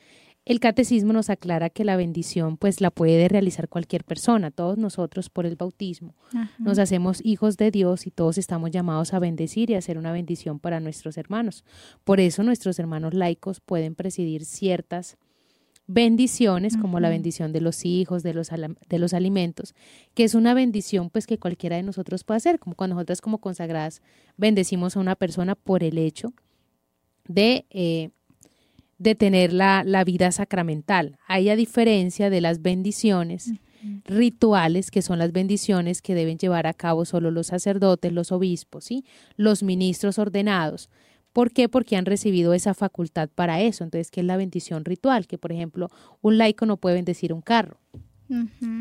[0.44, 5.30] el catecismo nos aclara que la bendición pues la puede realizar cualquier persona, todos nosotros
[5.30, 6.14] por el bautismo.
[6.58, 10.58] Nos hacemos hijos de Dios y todos estamos llamados a bendecir y hacer una bendición
[10.58, 11.64] para nuestros hermanos.
[12.02, 15.16] Por eso nuestros hermanos laicos pueden presidir ciertas
[15.86, 18.50] bendiciones como la bendición de los hijos, de los,
[18.88, 19.74] de los alimentos,
[20.14, 23.38] que es una bendición pues que cualquiera de nosotros puede hacer, como cuando nosotras como
[23.38, 24.00] consagradas
[24.36, 26.32] bendecimos a una persona por el hecho
[27.28, 28.10] de eh,
[29.02, 31.18] de tener la, vida sacramental.
[31.26, 33.52] Hay a diferencia de las bendiciones
[34.04, 38.84] rituales, que son las bendiciones que deben llevar a cabo solo los sacerdotes, los obispos,
[38.84, 39.04] ¿sí?
[39.36, 40.88] los ministros ordenados.
[41.32, 41.68] ¿Por qué?
[41.68, 43.84] Porque han recibido esa facultad para eso.
[43.84, 45.26] Entonces, ¿qué es la bendición ritual?
[45.26, 45.88] Que, por ejemplo,
[46.20, 47.78] un laico no puede bendecir un carro.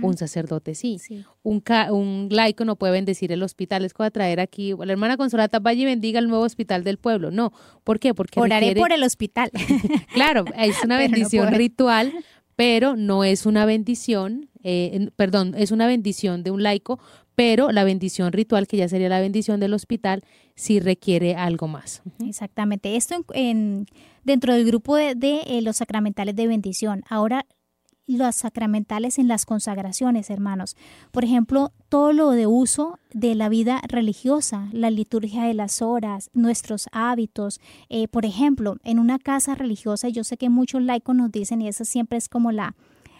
[0.01, 0.97] Un sacerdote sí.
[1.43, 3.85] Un, un, laico no puede bendecir el hospital.
[3.85, 7.31] Es a traer aquí, la hermana Consolata vaya y bendiga el nuevo hospital del pueblo.
[7.31, 7.51] No.
[7.83, 8.13] ¿Por qué?
[8.13, 9.51] Porque Oraré por el hospital.
[10.13, 12.13] claro, es una bendición ritual,
[12.55, 16.99] pero no es una bendición, eh, perdón, es una bendición de un laico,
[17.35, 20.23] pero la bendición ritual, que ya sería la bendición del hospital,
[20.55, 22.01] sí requiere algo más.
[22.23, 22.95] Exactamente.
[22.95, 23.87] Esto en,
[24.23, 27.03] dentro del grupo de, eh, los sacramentales de bendición.
[27.09, 27.45] Ahora
[28.17, 30.75] las sacramentales en las consagraciones, hermanos.
[31.11, 36.29] Por ejemplo, todo lo de uso de la vida religiosa, la liturgia de las horas,
[36.33, 37.59] nuestros hábitos.
[37.89, 41.67] Eh, por ejemplo, en una casa religiosa, yo sé que muchos laicos nos dicen, y
[41.67, 42.75] eso siempre es como la,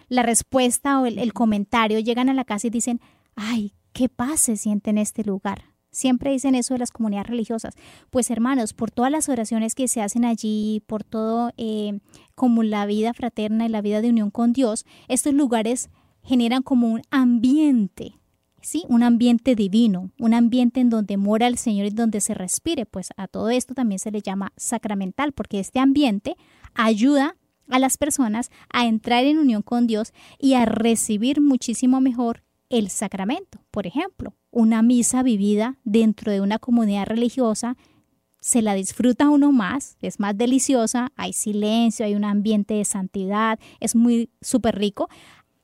[0.09, 3.01] la respuesta o el, el comentario, llegan a la casa y dicen,
[3.35, 5.71] ay, qué paz se siente en este lugar.
[5.91, 7.75] Siempre dicen eso de las comunidades religiosas.
[8.09, 11.99] Pues hermanos, por todas las oraciones que se hacen allí, por todo eh,
[12.33, 15.89] como la vida fraterna y la vida de unión con Dios, estos lugares
[16.23, 18.13] generan como un ambiente,
[18.61, 18.85] ¿sí?
[18.87, 22.85] Un ambiente divino, un ambiente en donde mora el Señor y donde se respire.
[22.85, 26.37] Pues a todo esto también se le llama sacramental, porque este ambiente
[26.73, 27.35] ayuda
[27.69, 32.89] a las personas a entrar en unión con Dios y a recibir muchísimo mejor el
[32.89, 33.59] sacramento.
[33.71, 37.77] Por ejemplo, una misa vivida dentro de una comunidad religiosa
[38.41, 43.59] se la disfruta uno más, es más deliciosa, hay silencio, hay un ambiente de santidad,
[43.79, 45.09] es muy súper rico,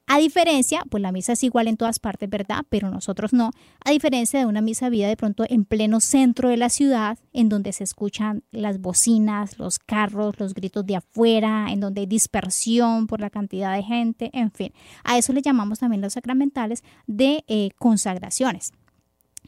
[0.10, 2.64] a diferencia, pues la misa es igual en todas partes, ¿verdad?
[2.70, 3.51] Pero nosotros no.
[3.84, 7.49] A diferencia de una misa vida de pronto en pleno centro de la ciudad, en
[7.49, 13.08] donde se escuchan las bocinas, los carros, los gritos de afuera, en donde hay dispersión
[13.08, 14.72] por la cantidad de gente, en fin.
[15.03, 18.72] A eso le llamamos también los sacramentales de eh, consagraciones.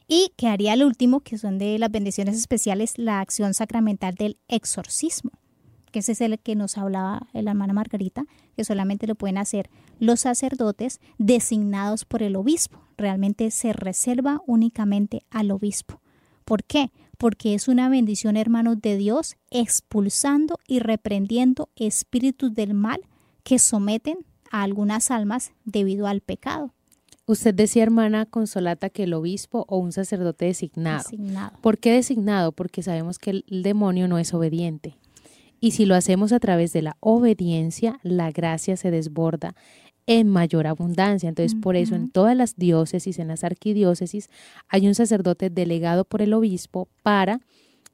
[0.10, 5.32] Y quedaría el último, que son de las bendiciones especiales, la acción sacramental del exorcismo
[5.92, 9.70] que ese es el que nos hablaba la hermana Margarita, que solamente lo pueden hacer
[10.00, 12.82] los sacerdotes designados por el obispo.
[12.98, 16.02] Realmente se reserva únicamente al obispo.
[16.46, 16.92] ¿Por qué?
[17.18, 23.02] Porque es una bendición, hermanos de Dios, expulsando y reprendiendo espíritus del mal
[23.44, 24.18] que someten
[24.52, 26.74] a algunas almas debido al pecado.
[27.26, 31.04] Usted decía, hermana Consolata, que el obispo o un sacerdote designado.
[31.04, 31.52] designado.
[31.62, 32.52] ¿Por qué designado?
[32.52, 34.98] Porque sabemos que el demonio no es obediente.
[35.60, 39.56] Y si lo hacemos a través de la obediencia, la gracia se desborda
[40.10, 41.30] en mayor abundancia.
[41.30, 44.32] Entonces, por eso en todas las diócesis, en las arquidiócesis,
[44.68, 47.42] hay un sacerdote delegado por el obispo para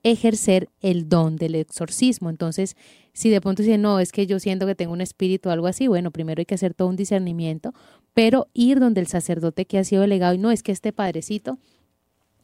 [0.01, 2.29] ejercer el don del exorcismo.
[2.29, 2.77] Entonces,
[3.11, 5.67] si de pronto dicen, no, es que yo siento que tengo un espíritu o algo
[5.67, 7.73] así, bueno, primero hay que hacer todo un discernimiento,
[8.13, 11.57] pero ir donde el sacerdote que ha sido delegado y no es que este padrecito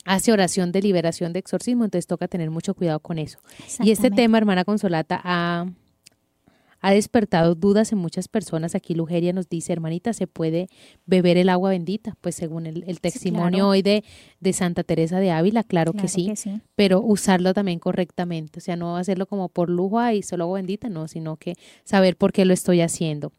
[0.03, 3.39] hace oración de liberación de exorcismo, entonces toca tener mucho cuidado con eso.
[3.80, 5.67] Y este tema, hermana Consolata, ha,
[6.82, 8.75] ha despertado dudas en muchas personas.
[8.75, 10.67] Aquí Lugeria nos dice, hermanita, ¿se puede
[11.05, 12.17] beber el agua bendita?
[12.21, 14.03] Pues según el, testimonio hoy de,
[14.39, 16.34] de, Santa Teresa de Ávila, claro, que, sí,
[16.75, 18.59] pero usarlo también correctamente.
[18.59, 22.15] O sea, no hacerlo como por lujo y solo agua bendita, no, sino que saber
[22.15, 23.32] por qué lo estoy haciendo.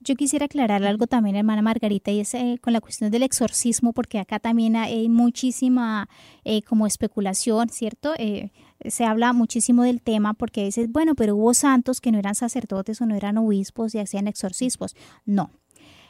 [0.00, 3.92] Yo quisiera aclarar algo también, hermana Margarita, y es eh, con la cuestión del exorcismo,
[3.92, 6.08] porque acá también hay muchísima
[6.44, 8.14] eh, como especulación, ¿cierto?
[8.16, 8.50] Eh,
[8.86, 13.00] se habla muchísimo del tema porque dices, bueno, pero hubo santos que no eran sacerdotes
[13.00, 14.94] o no eran obispos y hacían exorcismos.
[15.24, 15.50] No,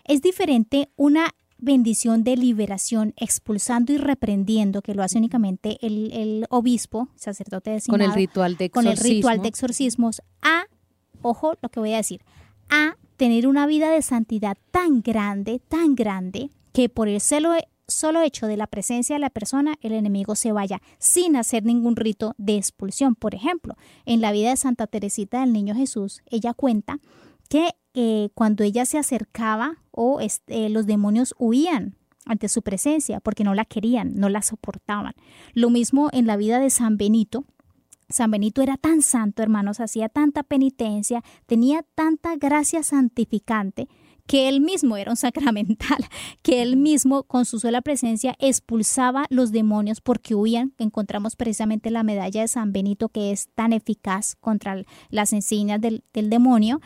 [0.05, 6.47] es diferente una bendición de liberación, expulsando y reprendiendo, que lo hace únicamente el, el
[6.51, 8.05] obispo, sacerdote designado.
[8.05, 8.93] Con el ritual de exorcismo.
[8.93, 10.64] Con el ritual de exorcismos, a,
[11.23, 12.23] ojo lo que voy a decir,
[12.71, 17.53] a tener una vida de santidad tan grande, tan grande, que por el celo,
[17.89, 21.97] solo hecho de la presencia de la persona, el enemigo se vaya sin hacer ningún
[21.97, 23.14] rito de expulsión.
[23.14, 27.01] Por ejemplo, en la vida de Santa Teresita del Niño Jesús, ella cuenta
[27.49, 33.43] que eh, cuando ella se acercaba o este, los demonios huían ante su presencia porque
[33.43, 35.14] no la querían, no la soportaban.
[35.55, 37.45] Lo mismo en la vida de San Benito,
[38.11, 43.89] San Benito era tan santo, hermanos, hacía tanta penitencia, tenía tanta gracia santificante
[44.29, 45.99] que él mismo era un sacramental,
[46.43, 50.74] que él mismo con su sola presencia expulsaba los demonios porque huían.
[50.79, 56.05] Encontramos precisamente la medalla de San Benito que es tan eficaz contra las enseñas del,
[56.12, 56.81] del demonio.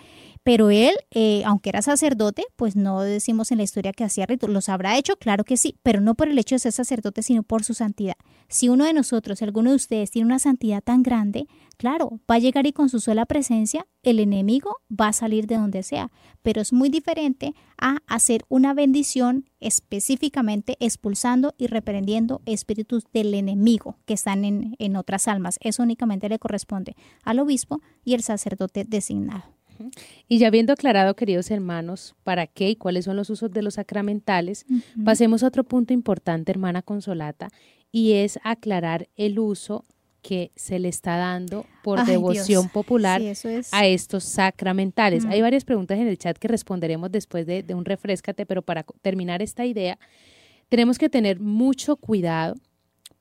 [0.45, 4.51] Pero él, eh, aunque era sacerdote, pues no decimos en la historia que hacía ritos.
[4.51, 5.17] ¿Los habrá hecho?
[5.17, 8.17] Claro que sí, pero no por el hecho de ser sacerdote, sino por su santidad.
[8.49, 12.39] Si uno de nosotros, alguno de ustedes, tiene una santidad tan grande, claro, va a
[12.41, 16.11] llegar y con su sola presencia, el enemigo va a salir de donde sea.
[16.43, 23.97] Pero es muy diferente a hacer una bendición específicamente expulsando y reprendiendo espíritus del enemigo
[24.07, 25.59] que están en, en otras almas.
[25.61, 29.62] Eso únicamente le corresponde al obispo y el sacerdote designado.
[30.29, 33.75] Y ya habiendo aclarado, queridos hermanos, para qué y cuáles son los usos de los
[33.75, 34.67] sacramentales,
[35.05, 37.49] pasemos a otro punto importante, hermana Consolata,
[37.91, 39.85] y es aclarar el uso
[40.23, 43.21] que se le está dando por devoción popular
[43.73, 45.25] a estos sacramentales.
[45.25, 48.85] Hay varias preguntas en el chat que responderemos después de, de un refrescate, pero para
[49.03, 49.99] terminar esta idea,
[50.69, 52.55] tenemos que tener mucho cuidado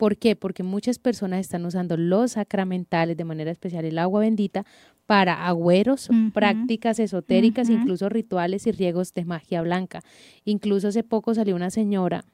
[0.02, 0.36] ¿Por qué?
[0.36, 4.66] Porque muchas personas están usando los sacramentales, de manera especial el agua bendita,
[5.06, 10.02] para agüeros, prácticas esotéricas, incluso rituales y riegos de magia blanca.
[10.44, 12.26] Incluso hace poco salió una señora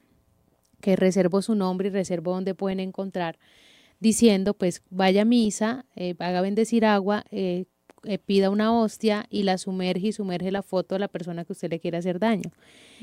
[0.80, 3.38] que reservó su nombre y reservó donde pueden encontrar,
[4.00, 7.66] diciendo, pues vaya a misa, eh, haga bendecir agua, eh,
[8.04, 11.52] eh, pida una hostia y la sumerge y sumerge la foto de la persona que
[11.52, 12.50] usted le quiere hacer daño.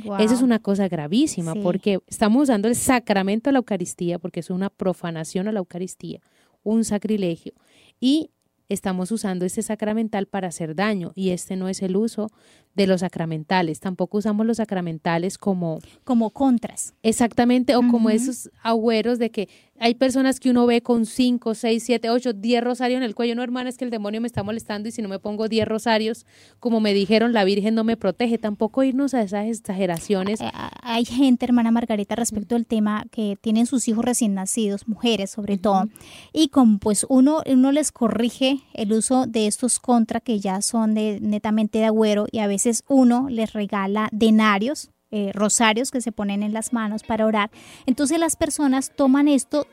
[0.03, 0.17] Wow.
[0.19, 1.59] Eso es una cosa gravísima Sí.
[1.61, 6.21] porque estamos usando el sacramento de la Eucaristía porque es una profanación a la Eucaristía,
[6.63, 7.53] un sacrilegio.
[7.99, 8.31] Y
[8.69, 12.29] estamos usando este sacramental para hacer daño y este no es el uso
[12.75, 13.79] de los sacramentales.
[13.79, 16.93] Tampoco usamos los sacramentales como Como contras.
[17.03, 21.83] exactamente o como esos agüeros de que hay personas que uno ve con 5, 6,
[21.83, 23.35] 7, 8, 10 rosarios en el cuello.
[23.35, 25.67] No, hermana, es que el demonio me está molestando y si no me pongo 10
[25.67, 26.25] rosarios,
[26.61, 28.37] como me dijeron, la Virgen no me protege.
[28.37, 30.39] Tampoco irnos a esas exageraciones.
[30.81, 35.57] Hay gente, hermana Margarita, respecto al tema que tienen sus hijos recién nacidos, mujeres sobre
[35.57, 35.89] todo,
[36.31, 40.93] y como pues uno, uno les corrige el uso de estos contra que ya son
[40.93, 46.11] de, netamente de agüero y a veces uno les regala denarios, eh, rosarios que se
[46.11, 47.49] ponen en las manos para orar.
[47.85, 49.67] Entonces las personas toman esto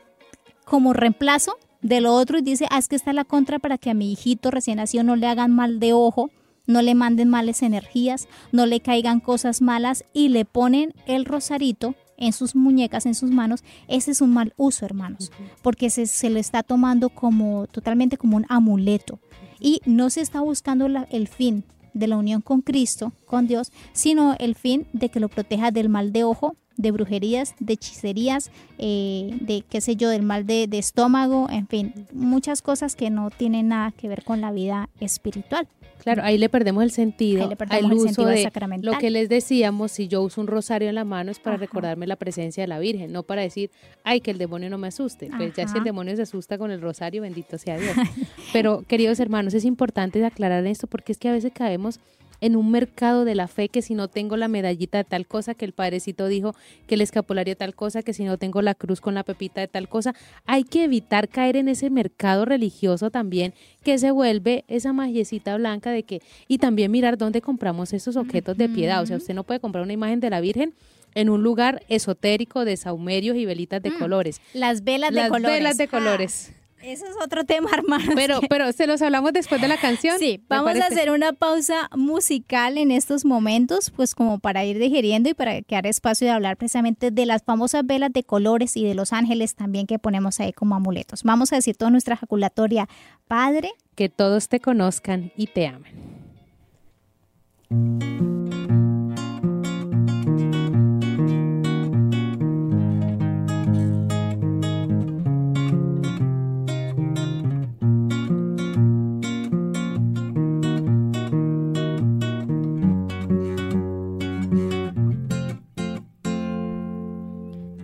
[0.65, 3.89] como reemplazo de lo otro y dice, ah, es que está la contra para que
[3.89, 6.29] a mi hijito recién nacido no le hagan mal de ojo,
[6.65, 11.95] no le manden males energías, no le caigan cosas malas y le ponen el rosarito
[12.15, 13.65] en sus muñecas, en sus manos.
[13.89, 15.29] Ese es un mal uso, hermanos,
[15.61, 19.19] porque se, se le está tomando como totalmente como un amuleto
[19.59, 23.71] y no se está buscando la- el fin de la unión con Cristo, con Dios,
[23.91, 28.49] sino el fin de que lo proteja del mal de ojo, de brujerías, de hechicerías,
[28.77, 33.09] eh, de qué sé yo, del mal de, de estómago, en fin, muchas cosas que
[33.09, 35.67] no tienen nada que ver con la vida espiritual.
[36.03, 38.93] Claro, ahí le perdemos el sentido Ahí le perdemos al el uso sentido de sacramental.
[38.93, 41.61] lo que les decíamos, si yo uso un rosario en la mano es para Ajá.
[41.61, 43.71] recordarme la presencia de la Virgen, no para decir,
[44.03, 45.29] ay, que el demonio no me asuste.
[45.35, 47.95] Pues ya si el demonio se asusta con el rosario, bendito sea Dios.
[48.53, 51.99] Pero, queridos hermanos, es importante aclarar esto porque es que a veces caemos
[52.43, 55.53] en un mercado de la fe que si no tengo la medallita de tal cosa,
[55.53, 56.53] que el padrecito dijo
[56.87, 59.61] que el escapulario de tal cosa, que si no tengo la cruz con la pepita
[59.61, 60.13] de tal cosa,
[60.45, 65.91] hay que evitar caer en ese mercado religioso también que se vuelve esa magiecita blanca
[65.91, 69.43] de que, y también mirar dónde compramos esos objetos de piedad, o sea, usted no
[69.43, 70.73] puede comprar una imagen de la Virgen
[71.15, 74.41] en un lugar esotérico de saumerios y velitas de colores.
[74.53, 75.57] Las velas de Las colores.
[75.57, 76.51] velas de Ah, colores.
[76.83, 78.13] Ese es otro tema, hermanos.
[78.15, 80.19] Pero, pero se los hablamos después de la canción.
[80.19, 84.77] Sí, ¿me vamos a hacer una pausa musical en estos momentos, pues como para ir
[84.77, 88.83] digiriendo y para quedar espacio de hablar precisamente de las famosas velas de colores y
[88.83, 91.23] de los ángeles también que ponemos ahí como amuletos.
[91.23, 92.87] Vamos a decir toda nuestra ejaculatoria,
[93.27, 96.13] Padre, Que todos te conozcan y te amen.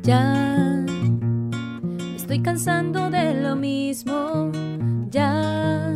[0.10, 0.84] Ya
[1.84, 4.52] me estoy cansando de lo mismo.
[5.12, 5.94] Ya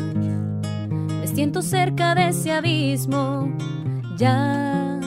[1.19, 3.51] me siento cerca de ese abismo.
[4.15, 4.99] Ya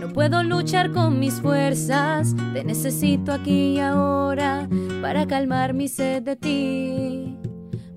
[0.00, 2.34] no puedo luchar con mis fuerzas.
[2.54, 4.68] Te necesito aquí y ahora
[5.00, 7.38] para calmar mi sed de ti.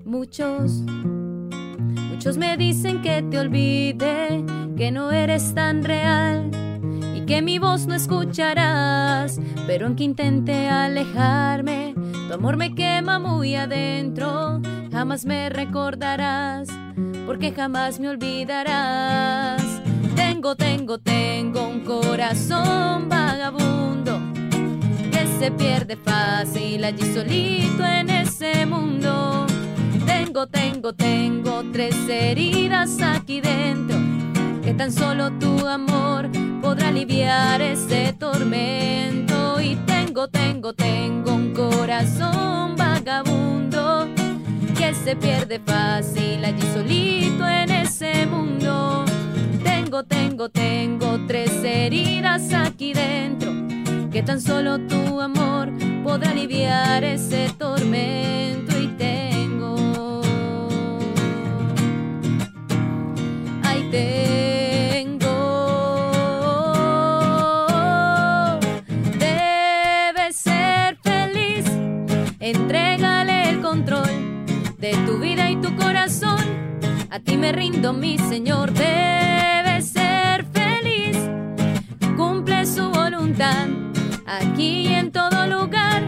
[0.04, 0.84] Muchos,
[2.10, 4.44] muchos me dicen que te olvide,
[4.76, 6.48] que no eres tan real
[7.30, 11.94] que mi voz no escucharás, pero aunque intente alejarme,
[12.26, 14.60] tu amor me quema muy adentro,
[14.90, 16.66] jamás me recordarás,
[17.26, 19.62] porque jamás me olvidarás.
[20.16, 24.18] Tengo, tengo, tengo un corazón vagabundo
[25.12, 29.46] que se pierde fácil allí solito en ese mundo.
[30.04, 33.96] Tengo, tengo, tengo tres heridas aquí dentro
[34.64, 36.28] que tan solo tu amor
[36.60, 39.60] podrá aliviar ese tormento.
[39.60, 44.08] Y tengo, tengo, tengo un corazón vagabundo
[44.76, 49.04] que se pierde fácil allí solito en ese mundo.
[49.62, 53.52] Tengo, tengo, tengo tres heridas aquí dentro
[54.10, 55.70] que tan solo tu amor
[56.02, 58.78] podrá aliviar ese tormento.
[58.78, 60.22] Y tengo,
[63.62, 64.49] ahí tengo.
[74.80, 76.40] De tu vida y tu corazón.
[77.10, 78.72] A ti me rindo, mi Señor.
[78.72, 81.18] Debes ser feliz,
[82.16, 83.68] cumple su voluntad
[84.26, 86.02] aquí y en todo lugar.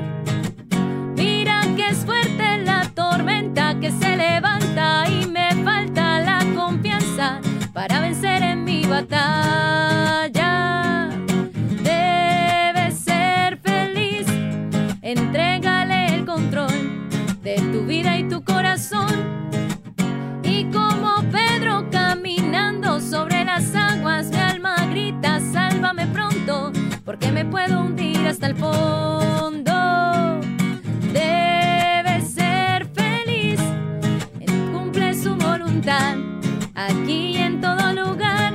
[1.16, 7.40] Mira que es fuerte la tormenta que se levanta y me falta la confianza
[7.74, 10.41] para vencer en mi batalla.
[28.56, 29.72] Fondo.
[31.12, 33.60] Debe ser feliz,
[34.40, 36.16] Él cumple su voluntad.
[36.74, 38.54] Aquí y en todo lugar.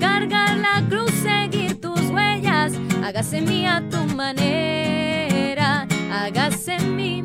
[0.00, 2.72] Cargar la cruz, seguir tus huellas,
[3.04, 7.22] hágase mía tu manera, hágase mí,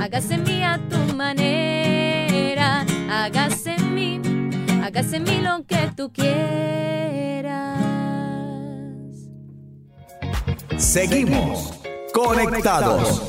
[0.00, 4.20] hágase mía tu manera, hágase mí,
[4.82, 6.63] hágase mí lo que tú quieras.
[10.94, 11.72] Seguimos
[12.12, 13.20] conectados.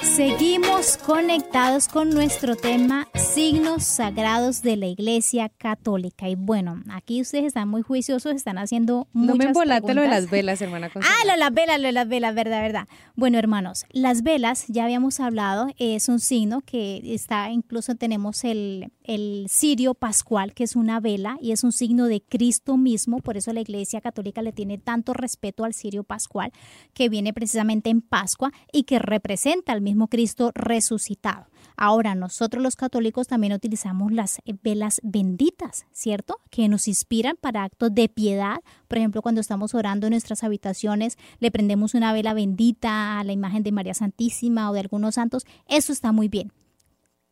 [0.00, 6.28] Seguimos conectados con nuestro tema signos sagrados de la Iglesia Católica.
[6.28, 10.08] Y bueno, aquí ustedes están muy juiciosos, están haciendo muchas No me embolaste lo de
[10.08, 10.88] las velas, hermana.
[10.94, 12.88] Ah, lo de las velas, lo de las velas, verdad, verdad.
[13.16, 18.92] Bueno, hermanos, las velas, ya habíamos hablado, es un signo que está, incluso tenemos el,
[19.02, 23.36] el cirio pascual, que es una vela y es un signo de Cristo mismo, por
[23.36, 26.52] eso la Iglesia Católica le tiene tanto respeto al cirio pascual,
[26.92, 31.46] que viene precisamente en Pascua y que representa al mismo Cristo resucitado.
[31.76, 36.38] Ahora, nosotros los católicos también utilizamos las velas benditas, ¿cierto?
[36.50, 38.60] Que nos inspiran para actos de piedad.
[38.86, 43.32] Por ejemplo, cuando estamos orando en nuestras habitaciones, le prendemos una vela bendita a la
[43.32, 45.44] imagen de María Santísima o de algunos santos.
[45.66, 46.52] Eso está muy bien.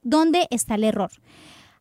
[0.03, 1.12] ¿Dónde está el error?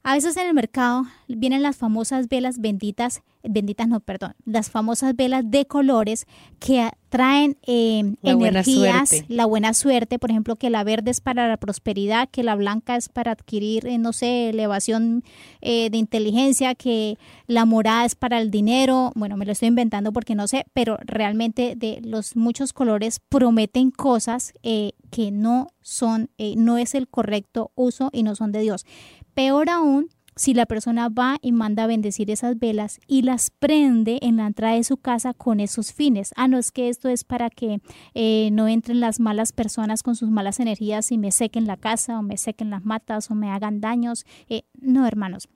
[0.03, 5.15] A veces en el mercado vienen las famosas velas benditas, benditas no, perdón, las famosas
[5.15, 6.27] velas de colores
[6.59, 11.49] que traen eh, La energías, la buena suerte, por ejemplo, que la verde es para
[11.49, 15.23] la prosperidad, que la blanca es para adquirir, eh, no sé, elevación
[15.59, 17.17] eh, de inteligencia, que
[17.47, 20.97] la morada es para el dinero, bueno, me lo estoy inventando porque no sé, pero
[21.03, 27.07] realmente de los muchos colores prometen cosas eh, que no son, eh, no es el
[27.07, 28.85] correcto uso y no son de Dios.
[29.33, 34.19] Peor aún, si la persona va y manda a bendecir esas velas y las prende
[34.21, 36.33] en la entrada de su casa con esos fines.
[36.35, 37.81] Ah, no es que esto es para que
[38.13, 42.19] eh, no entren las malas personas con sus malas energías y me sequen la casa
[42.19, 44.25] o me sequen las matas o me hagan daños.
[44.49, 45.49] Eh, no, hermanos,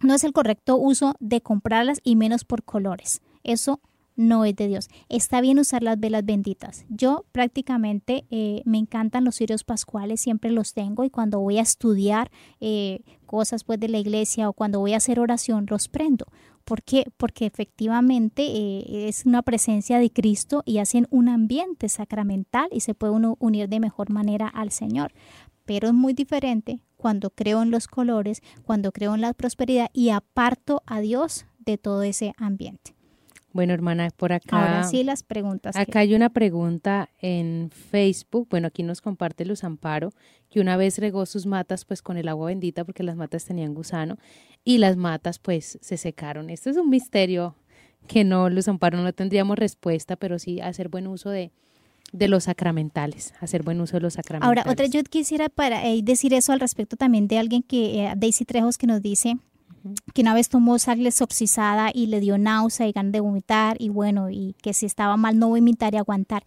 [0.00, 3.20] no es el correcto uso de comprarlas y menos por colores.
[3.42, 3.80] Eso
[4.16, 4.88] no es de Dios.
[5.08, 6.84] Está bien usar las velas benditas.
[6.88, 11.62] Yo prácticamente eh, me encantan los cirios pascuales, siempre los tengo y cuando voy a
[11.62, 16.26] estudiar eh, cosas pues de la iglesia o cuando voy a hacer oración los prendo.
[16.64, 17.04] ¿Por qué?
[17.16, 22.94] Porque efectivamente eh, es una presencia de Cristo y hacen un ambiente sacramental y se
[22.94, 25.12] puede uno unir de mejor manera al Señor.
[25.66, 30.10] Pero es muy diferente cuando creo en los colores, cuando creo en la prosperidad y
[30.10, 32.93] aparto a Dios de todo ese ambiente.
[33.54, 34.58] Bueno, hermana, por acá.
[34.58, 35.74] Ahora sí las preguntas.
[35.76, 38.48] que- Acá hay una pregunta en Facebook.
[38.50, 40.10] Bueno, aquí nos comparte Luz Amparo,
[40.50, 43.72] que una vez regó sus matas pues con el agua bendita porque las matas tenían
[43.72, 44.18] gusano
[44.64, 46.50] y las matas pues se secaron.
[46.50, 47.54] Esto es un misterio
[48.08, 51.52] que no, Luz Amparo, no tendríamos respuesta, pero sí hacer buen uso de,
[52.12, 54.58] de los sacramentales, hacer buen uso de los sacramentales.
[54.66, 58.12] Ahora, otra, yo quisiera para eh, decir eso al respecto también de alguien que, eh,
[58.16, 59.36] Daisy Trejos, que nos dice
[60.12, 63.88] que una vez tomó sal exorcizada y le dio náusea y ganas de vomitar y
[63.88, 66.44] bueno, y que si estaba mal no vomitar y aguantar.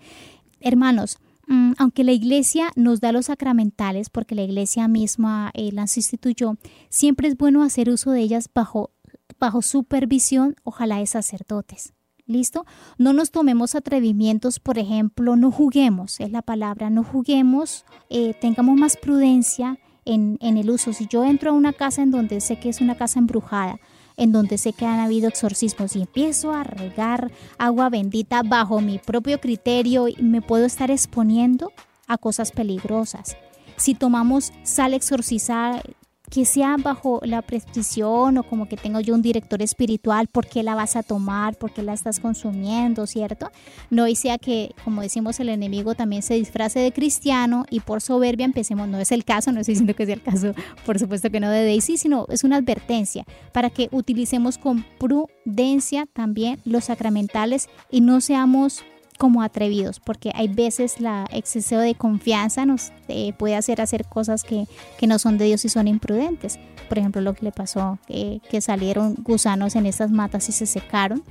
[0.60, 5.98] Hermanos, mm, aunque la iglesia nos da los sacramentales, porque la iglesia misma eh, las
[5.98, 6.58] instituyó,
[6.90, 8.92] siempre es bueno hacer uso de ellas bajo,
[9.40, 11.94] bajo supervisión, ojalá de sacerdotes.
[12.26, 12.66] ¿Listo?
[12.98, 18.78] No nos tomemos atrevimientos, por ejemplo, no juguemos, es la palabra, no juguemos, eh, tengamos
[18.78, 20.94] más prudencia en, el uso.
[20.94, 23.80] Si yo entro a una casa en donde sé que es una casa embrujada,
[24.16, 28.98] en donde sé que han habido exorcismos y empiezo a regar agua bendita bajo mi
[28.98, 31.72] propio criterio me puedo estar exponiendo
[32.08, 33.38] a cosas peligrosas.
[33.76, 35.84] Si tomamos sal exorcizada,
[36.30, 40.64] que sea bajo la prescripción o como que tengo yo un director espiritual, ¿por qué
[40.64, 41.56] la vas a tomar?
[41.56, 43.08] ¿Por qué la estás consumiendo?
[43.08, 43.50] ¿Cierto?
[43.90, 48.02] No y sea que, como decimos, el enemigo también se disfrace de cristiano y por
[48.02, 50.54] soberbia empecemos, no es el caso, no estoy diciendo que sea el caso,
[50.86, 56.08] por supuesto que no de Daisy, sino es una advertencia para que utilicemos con prudencia
[56.12, 58.84] también los sacramentales y no seamos
[59.18, 64.44] como atrevidos, porque hay veces la exceso de confianza nos eh, puede hacer hacer cosas
[64.44, 64.66] que,
[64.98, 66.60] que, no son de Dios y son imprudentes.
[66.88, 70.66] Por ejemplo, lo que le pasó, eh, que salieron gusanos en estas matas y se
[70.66, 71.24] secaron.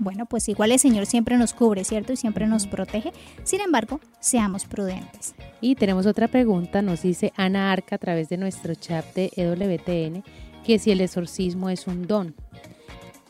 [0.00, 2.12] Bueno, pues igual el Señor siempre nos cubre, ¿cierto?
[2.12, 3.12] Y siempre nos protege.
[3.44, 5.34] Sin embargo, seamos prudentes.
[5.60, 10.24] Y tenemos otra pregunta, nos dice Ana Arca a través de nuestro chat de EWTN,
[10.64, 12.34] que si el exorcismo es un don.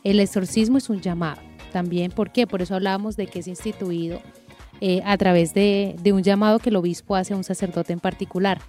[0.03, 2.11] El exorcismo es un llamado también.
[2.11, 2.47] ¿Por qué?
[2.47, 4.21] Por eso hablábamos de que es instituido
[4.81, 7.99] eh, a través de, de, un llamado que el obispo hace a un sacerdote en
[7.99, 8.59] particular.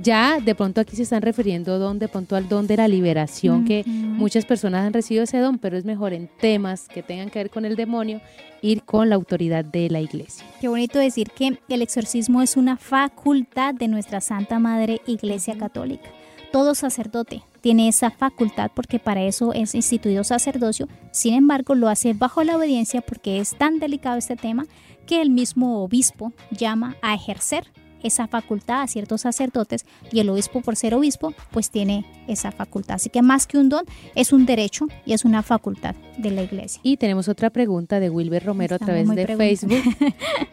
[0.00, 3.64] Ya de pronto aquí se están refiriendo don, de pronto al don de la liberación,
[3.64, 7.40] que muchas personas han recibido ese don, pero es mejor en temas que tengan que
[7.40, 8.20] ver con el demonio
[8.62, 10.46] ir con la autoridad de la iglesia.
[10.60, 16.10] Qué bonito decir que el exorcismo es una facultad de nuestra Santa Madre Iglesia Católica.
[16.52, 22.12] Todo sacerdote tiene esa facultad porque para eso es instituido sacerdocio, sin embargo lo hace
[22.12, 24.66] bajo la obediencia porque es tan delicado este tema
[25.06, 27.64] que el mismo obispo llama a ejercer
[28.02, 32.96] esa facultad a ciertos sacerdotes y el obispo por ser obispo pues tiene esa facultad.
[32.96, 33.84] Así que más que un don
[34.14, 36.80] es un derecho y es una facultad de la iglesia.
[36.82, 39.82] Y tenemos otra pregunta de Wilber Romero a través de Facebook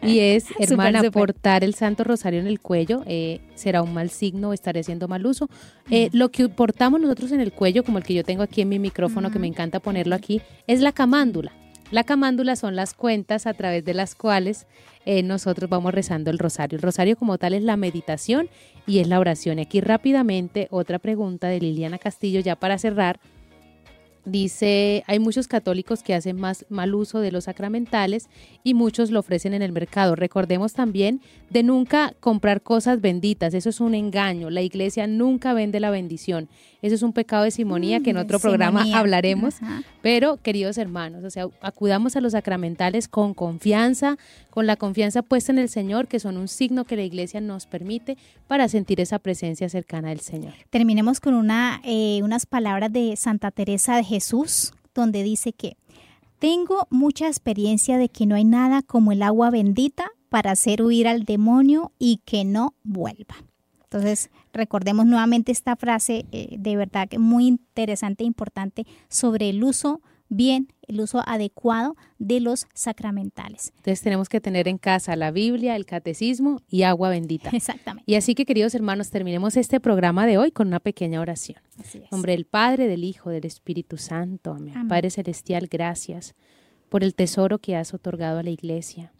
[0.02, 4.50] y es, hermana, portar el Santo Rosario en el cuello eh, será un mal signo
[4.50, 5.48] o estaré haciendo mal uso.
[5.90, 8.68] Eh, lo que portamos nosotros en el cuello, como el que yo tengo aquí en
[8.68, 11.52] mi micrófono, que me encanta ponerlo aquí, es la camándula.
[11.92, 14.66] La camándula son las cuentas a través de las cuales
[15.04, 16.76] eh, nosotros vamos rezando el rosario.
[16.76, 18.48] El rosario como tal es la meditación
[18.86, 19.58] y es la oración.
[19.58, 23.20] Y aquí rápidamente otra pregunta de Liliana Castillo ya para cerrar.
[24.24, 28.28] Dice, hay muchos católicos que hacen más mal uso de los sacramentales
[28.64, 30.16] y muchos lo ofrecen en el mercado.
[30.16, 34.50] Recordemos también de nunca comprar cosas benditas, eso es un engaño.
[34.50, 36.48] La iglesia nunca vende la bendición.
[36.86, 39.56] Eso es un pecado de simonía que en mm, otro programa hablaremos.
[40.02, 44.16] Pero, queridos hermanos, o sea, acudamos a los sacramentales con confianza,
[44.50, 47.66] con la confianza puesta en el Señor, que son un signo que la iglesia nos
[47.66, 48.16] permite
[48.46, 50.54] para sentir esa presencia cercana del Señor.
[50.70, 55.76] Terminemos con una, eh, unas palabras de Santa Teresa de Jesús, donde dice que
[56.38, 61.08] tengo mucha experiencia de que no hay nada como el agua bendita para hacer huir
[61.08, 63.36] al demonio y que no vuelva.
[63.84, 69.62] Entonces, recordemos nuevamente esta frase eh, de verdad que muy interesante e importante sobre el
[69.62, 73.72] uso bien, el uso adecuado de los sacramentales.
[73.76, 77.50] Entonces tenemos que tener en casa la Biblia, el catecismo y agua bendita.
[77.52, 78.10] Exactamente.
[78.10, 81.58] Y así que queridos hermanos, terminemos este programa de hoy con una pequeña oración.
[81.78, 82.10] Así es.
[82.10, 84.52] Nombre del Padre, del Hijo, del Espíritu Santo.
[84.52, 84.88] Amén.
[84.88, 86.34] Padre Celestial, gracias
[86.88, 89.12] por el tesoro que has otorgado a la iglesia.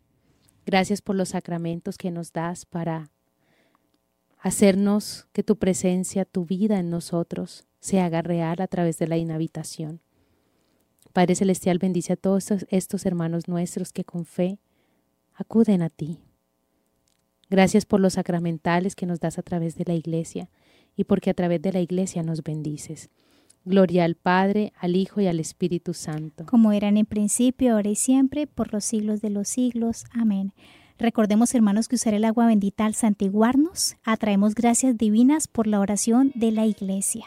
[0.65, 3.11] Gracias por los sacramentos que nos das para
[4.47, 9.17] hacernos que tu presencia, tu vida en nosotros se haga real a través de la
[9.17, 10.01] inhabitación.
[11.13, 14.61] Padre Celestial, bendice a todos estos, hermanos nuestros que con fe
[15.35, 16.21] acuden a ti.
[17.51, 20.49] Gracias por los sacramentales que nos das a través de la iglesia
[20.95, 23.11] y porque a través de la iglesia nos bendices.
[23.65, 26.47] Gloria al Padre, al Hijo y al Espíritu Santo.
[26.47, 30.05] Como eran en principio, ahora y siempre, por los siglos de los siglos.
[30.13, 30.53] Amén.
[30.99, 36.33] Recordemos, hermanos, que usar el agua bendita al santiguarnos atraemos gracias divinas por la oración
[36.35, 37.27] de la Iglesia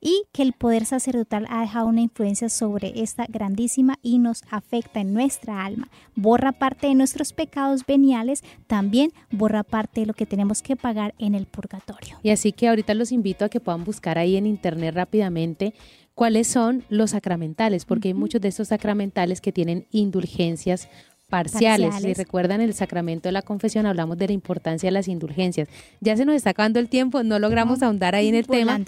[0.00, 5.00] y que el poder sacerdotal ha dejado una influencia sobre esta grandísima y nos afecta
[5.00, 5.90] en nuestra alma.
[6.14, 11.14] Borra parte de nuestros pecados veniales, también borra parte de lo que tenemos que pagar
[11.18, 12.16] en el purgatorio.
[12.22, 15.74] Y así que ahorita los invito a que puedan buscar ahí en internet rápidamente
[16.14, 20.88] cuáles son los sacramentales, porque hay muchos de estos sacramentales que tienen indulgencias
[21.30, 21.94] parciales.
[21.94, 25.68] Si recuerdan el sacramento de la confesión, hablamos de la importancia de las indulgencias.
[26.00, 28.78] Ya se nos está acabando el tiempo, no logramos ahondar ahí en el tema.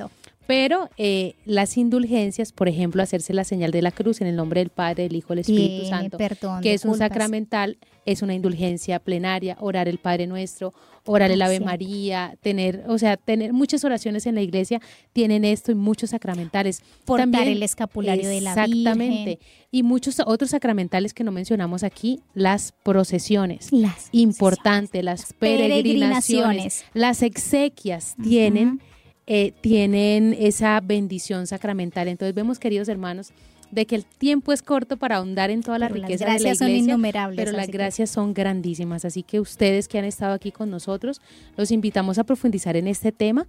[0.52, 4.60] Pero eh, las indulgencias, por ejemplo, hacerse la señal de la cruz en el nombre
[4.60, 6.18] del Padre, del Hijo, del Espíritu Santo,
[6.60, 10.74] que es un sacramental, es una indulgencia plenaria, orar el Padre Nuestro,
[11.06, 14.82] orar el Ave María, tener, o sea, tener muchas oraciones en la iglesia
[15.14, 16.82] tienen esto y muchos sacramentales.
[17.06, 18.78] Portar También, el escapulario de la Virgen.
[18.78, 19.38] Exactamente.
[19.70, 23.72] Y muchos otros sacramentales que no mencionamos aquí, las procesiones.
[23.72, 28.82] Las Importante, las, peregrinaciones, las exequias tienen
[29.26, 32.08] eh, tienen esa bendición sacramental.
[32.08, 33.32] Entonces vemos, queridos hermanos,
[33.70, 36.66] de que el tiempo es corto para ahondar en toda la riqueza de la iglesia,
[36.66, 39.04] son innumerables, pero las gracias son grandísimas.
[39.04, 41.20] Así que ustedes que han estado aquí con nosotros,
[41.56, 43.46] los invitamos a profundizar en este tema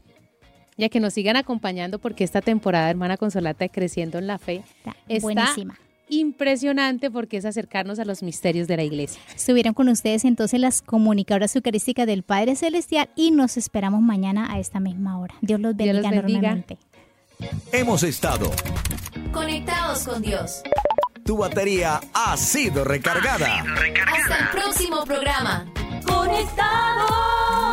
[0.77, 4.63] y a que nos sigan acompañando porque esta temporada, hermana Consolata, Creciendo en la Fe,
[4.77, 5.77] está buenísima
[6.09, 9.21] impresionante porque es acercarnos a los misterios de la iglesia.
[9.35, 14.59] Estuvieron con ustedes entonces las comunicadoras eucarísticas del Padre Celestial y nos esperamos mañana a
[14.59, 15.35] esta misma hora.
[15.41, 16.77] Dios los bendiga, enormemente.
[17.71, 18.51] Hemos estado
[19.31, 20.61] conectados con Dios.
[21.25, 23.59] Tu batería ha sido recargada.
[23.59, 25.65] Hasta el próximo programa.
[26.05, 27.72] Conectados.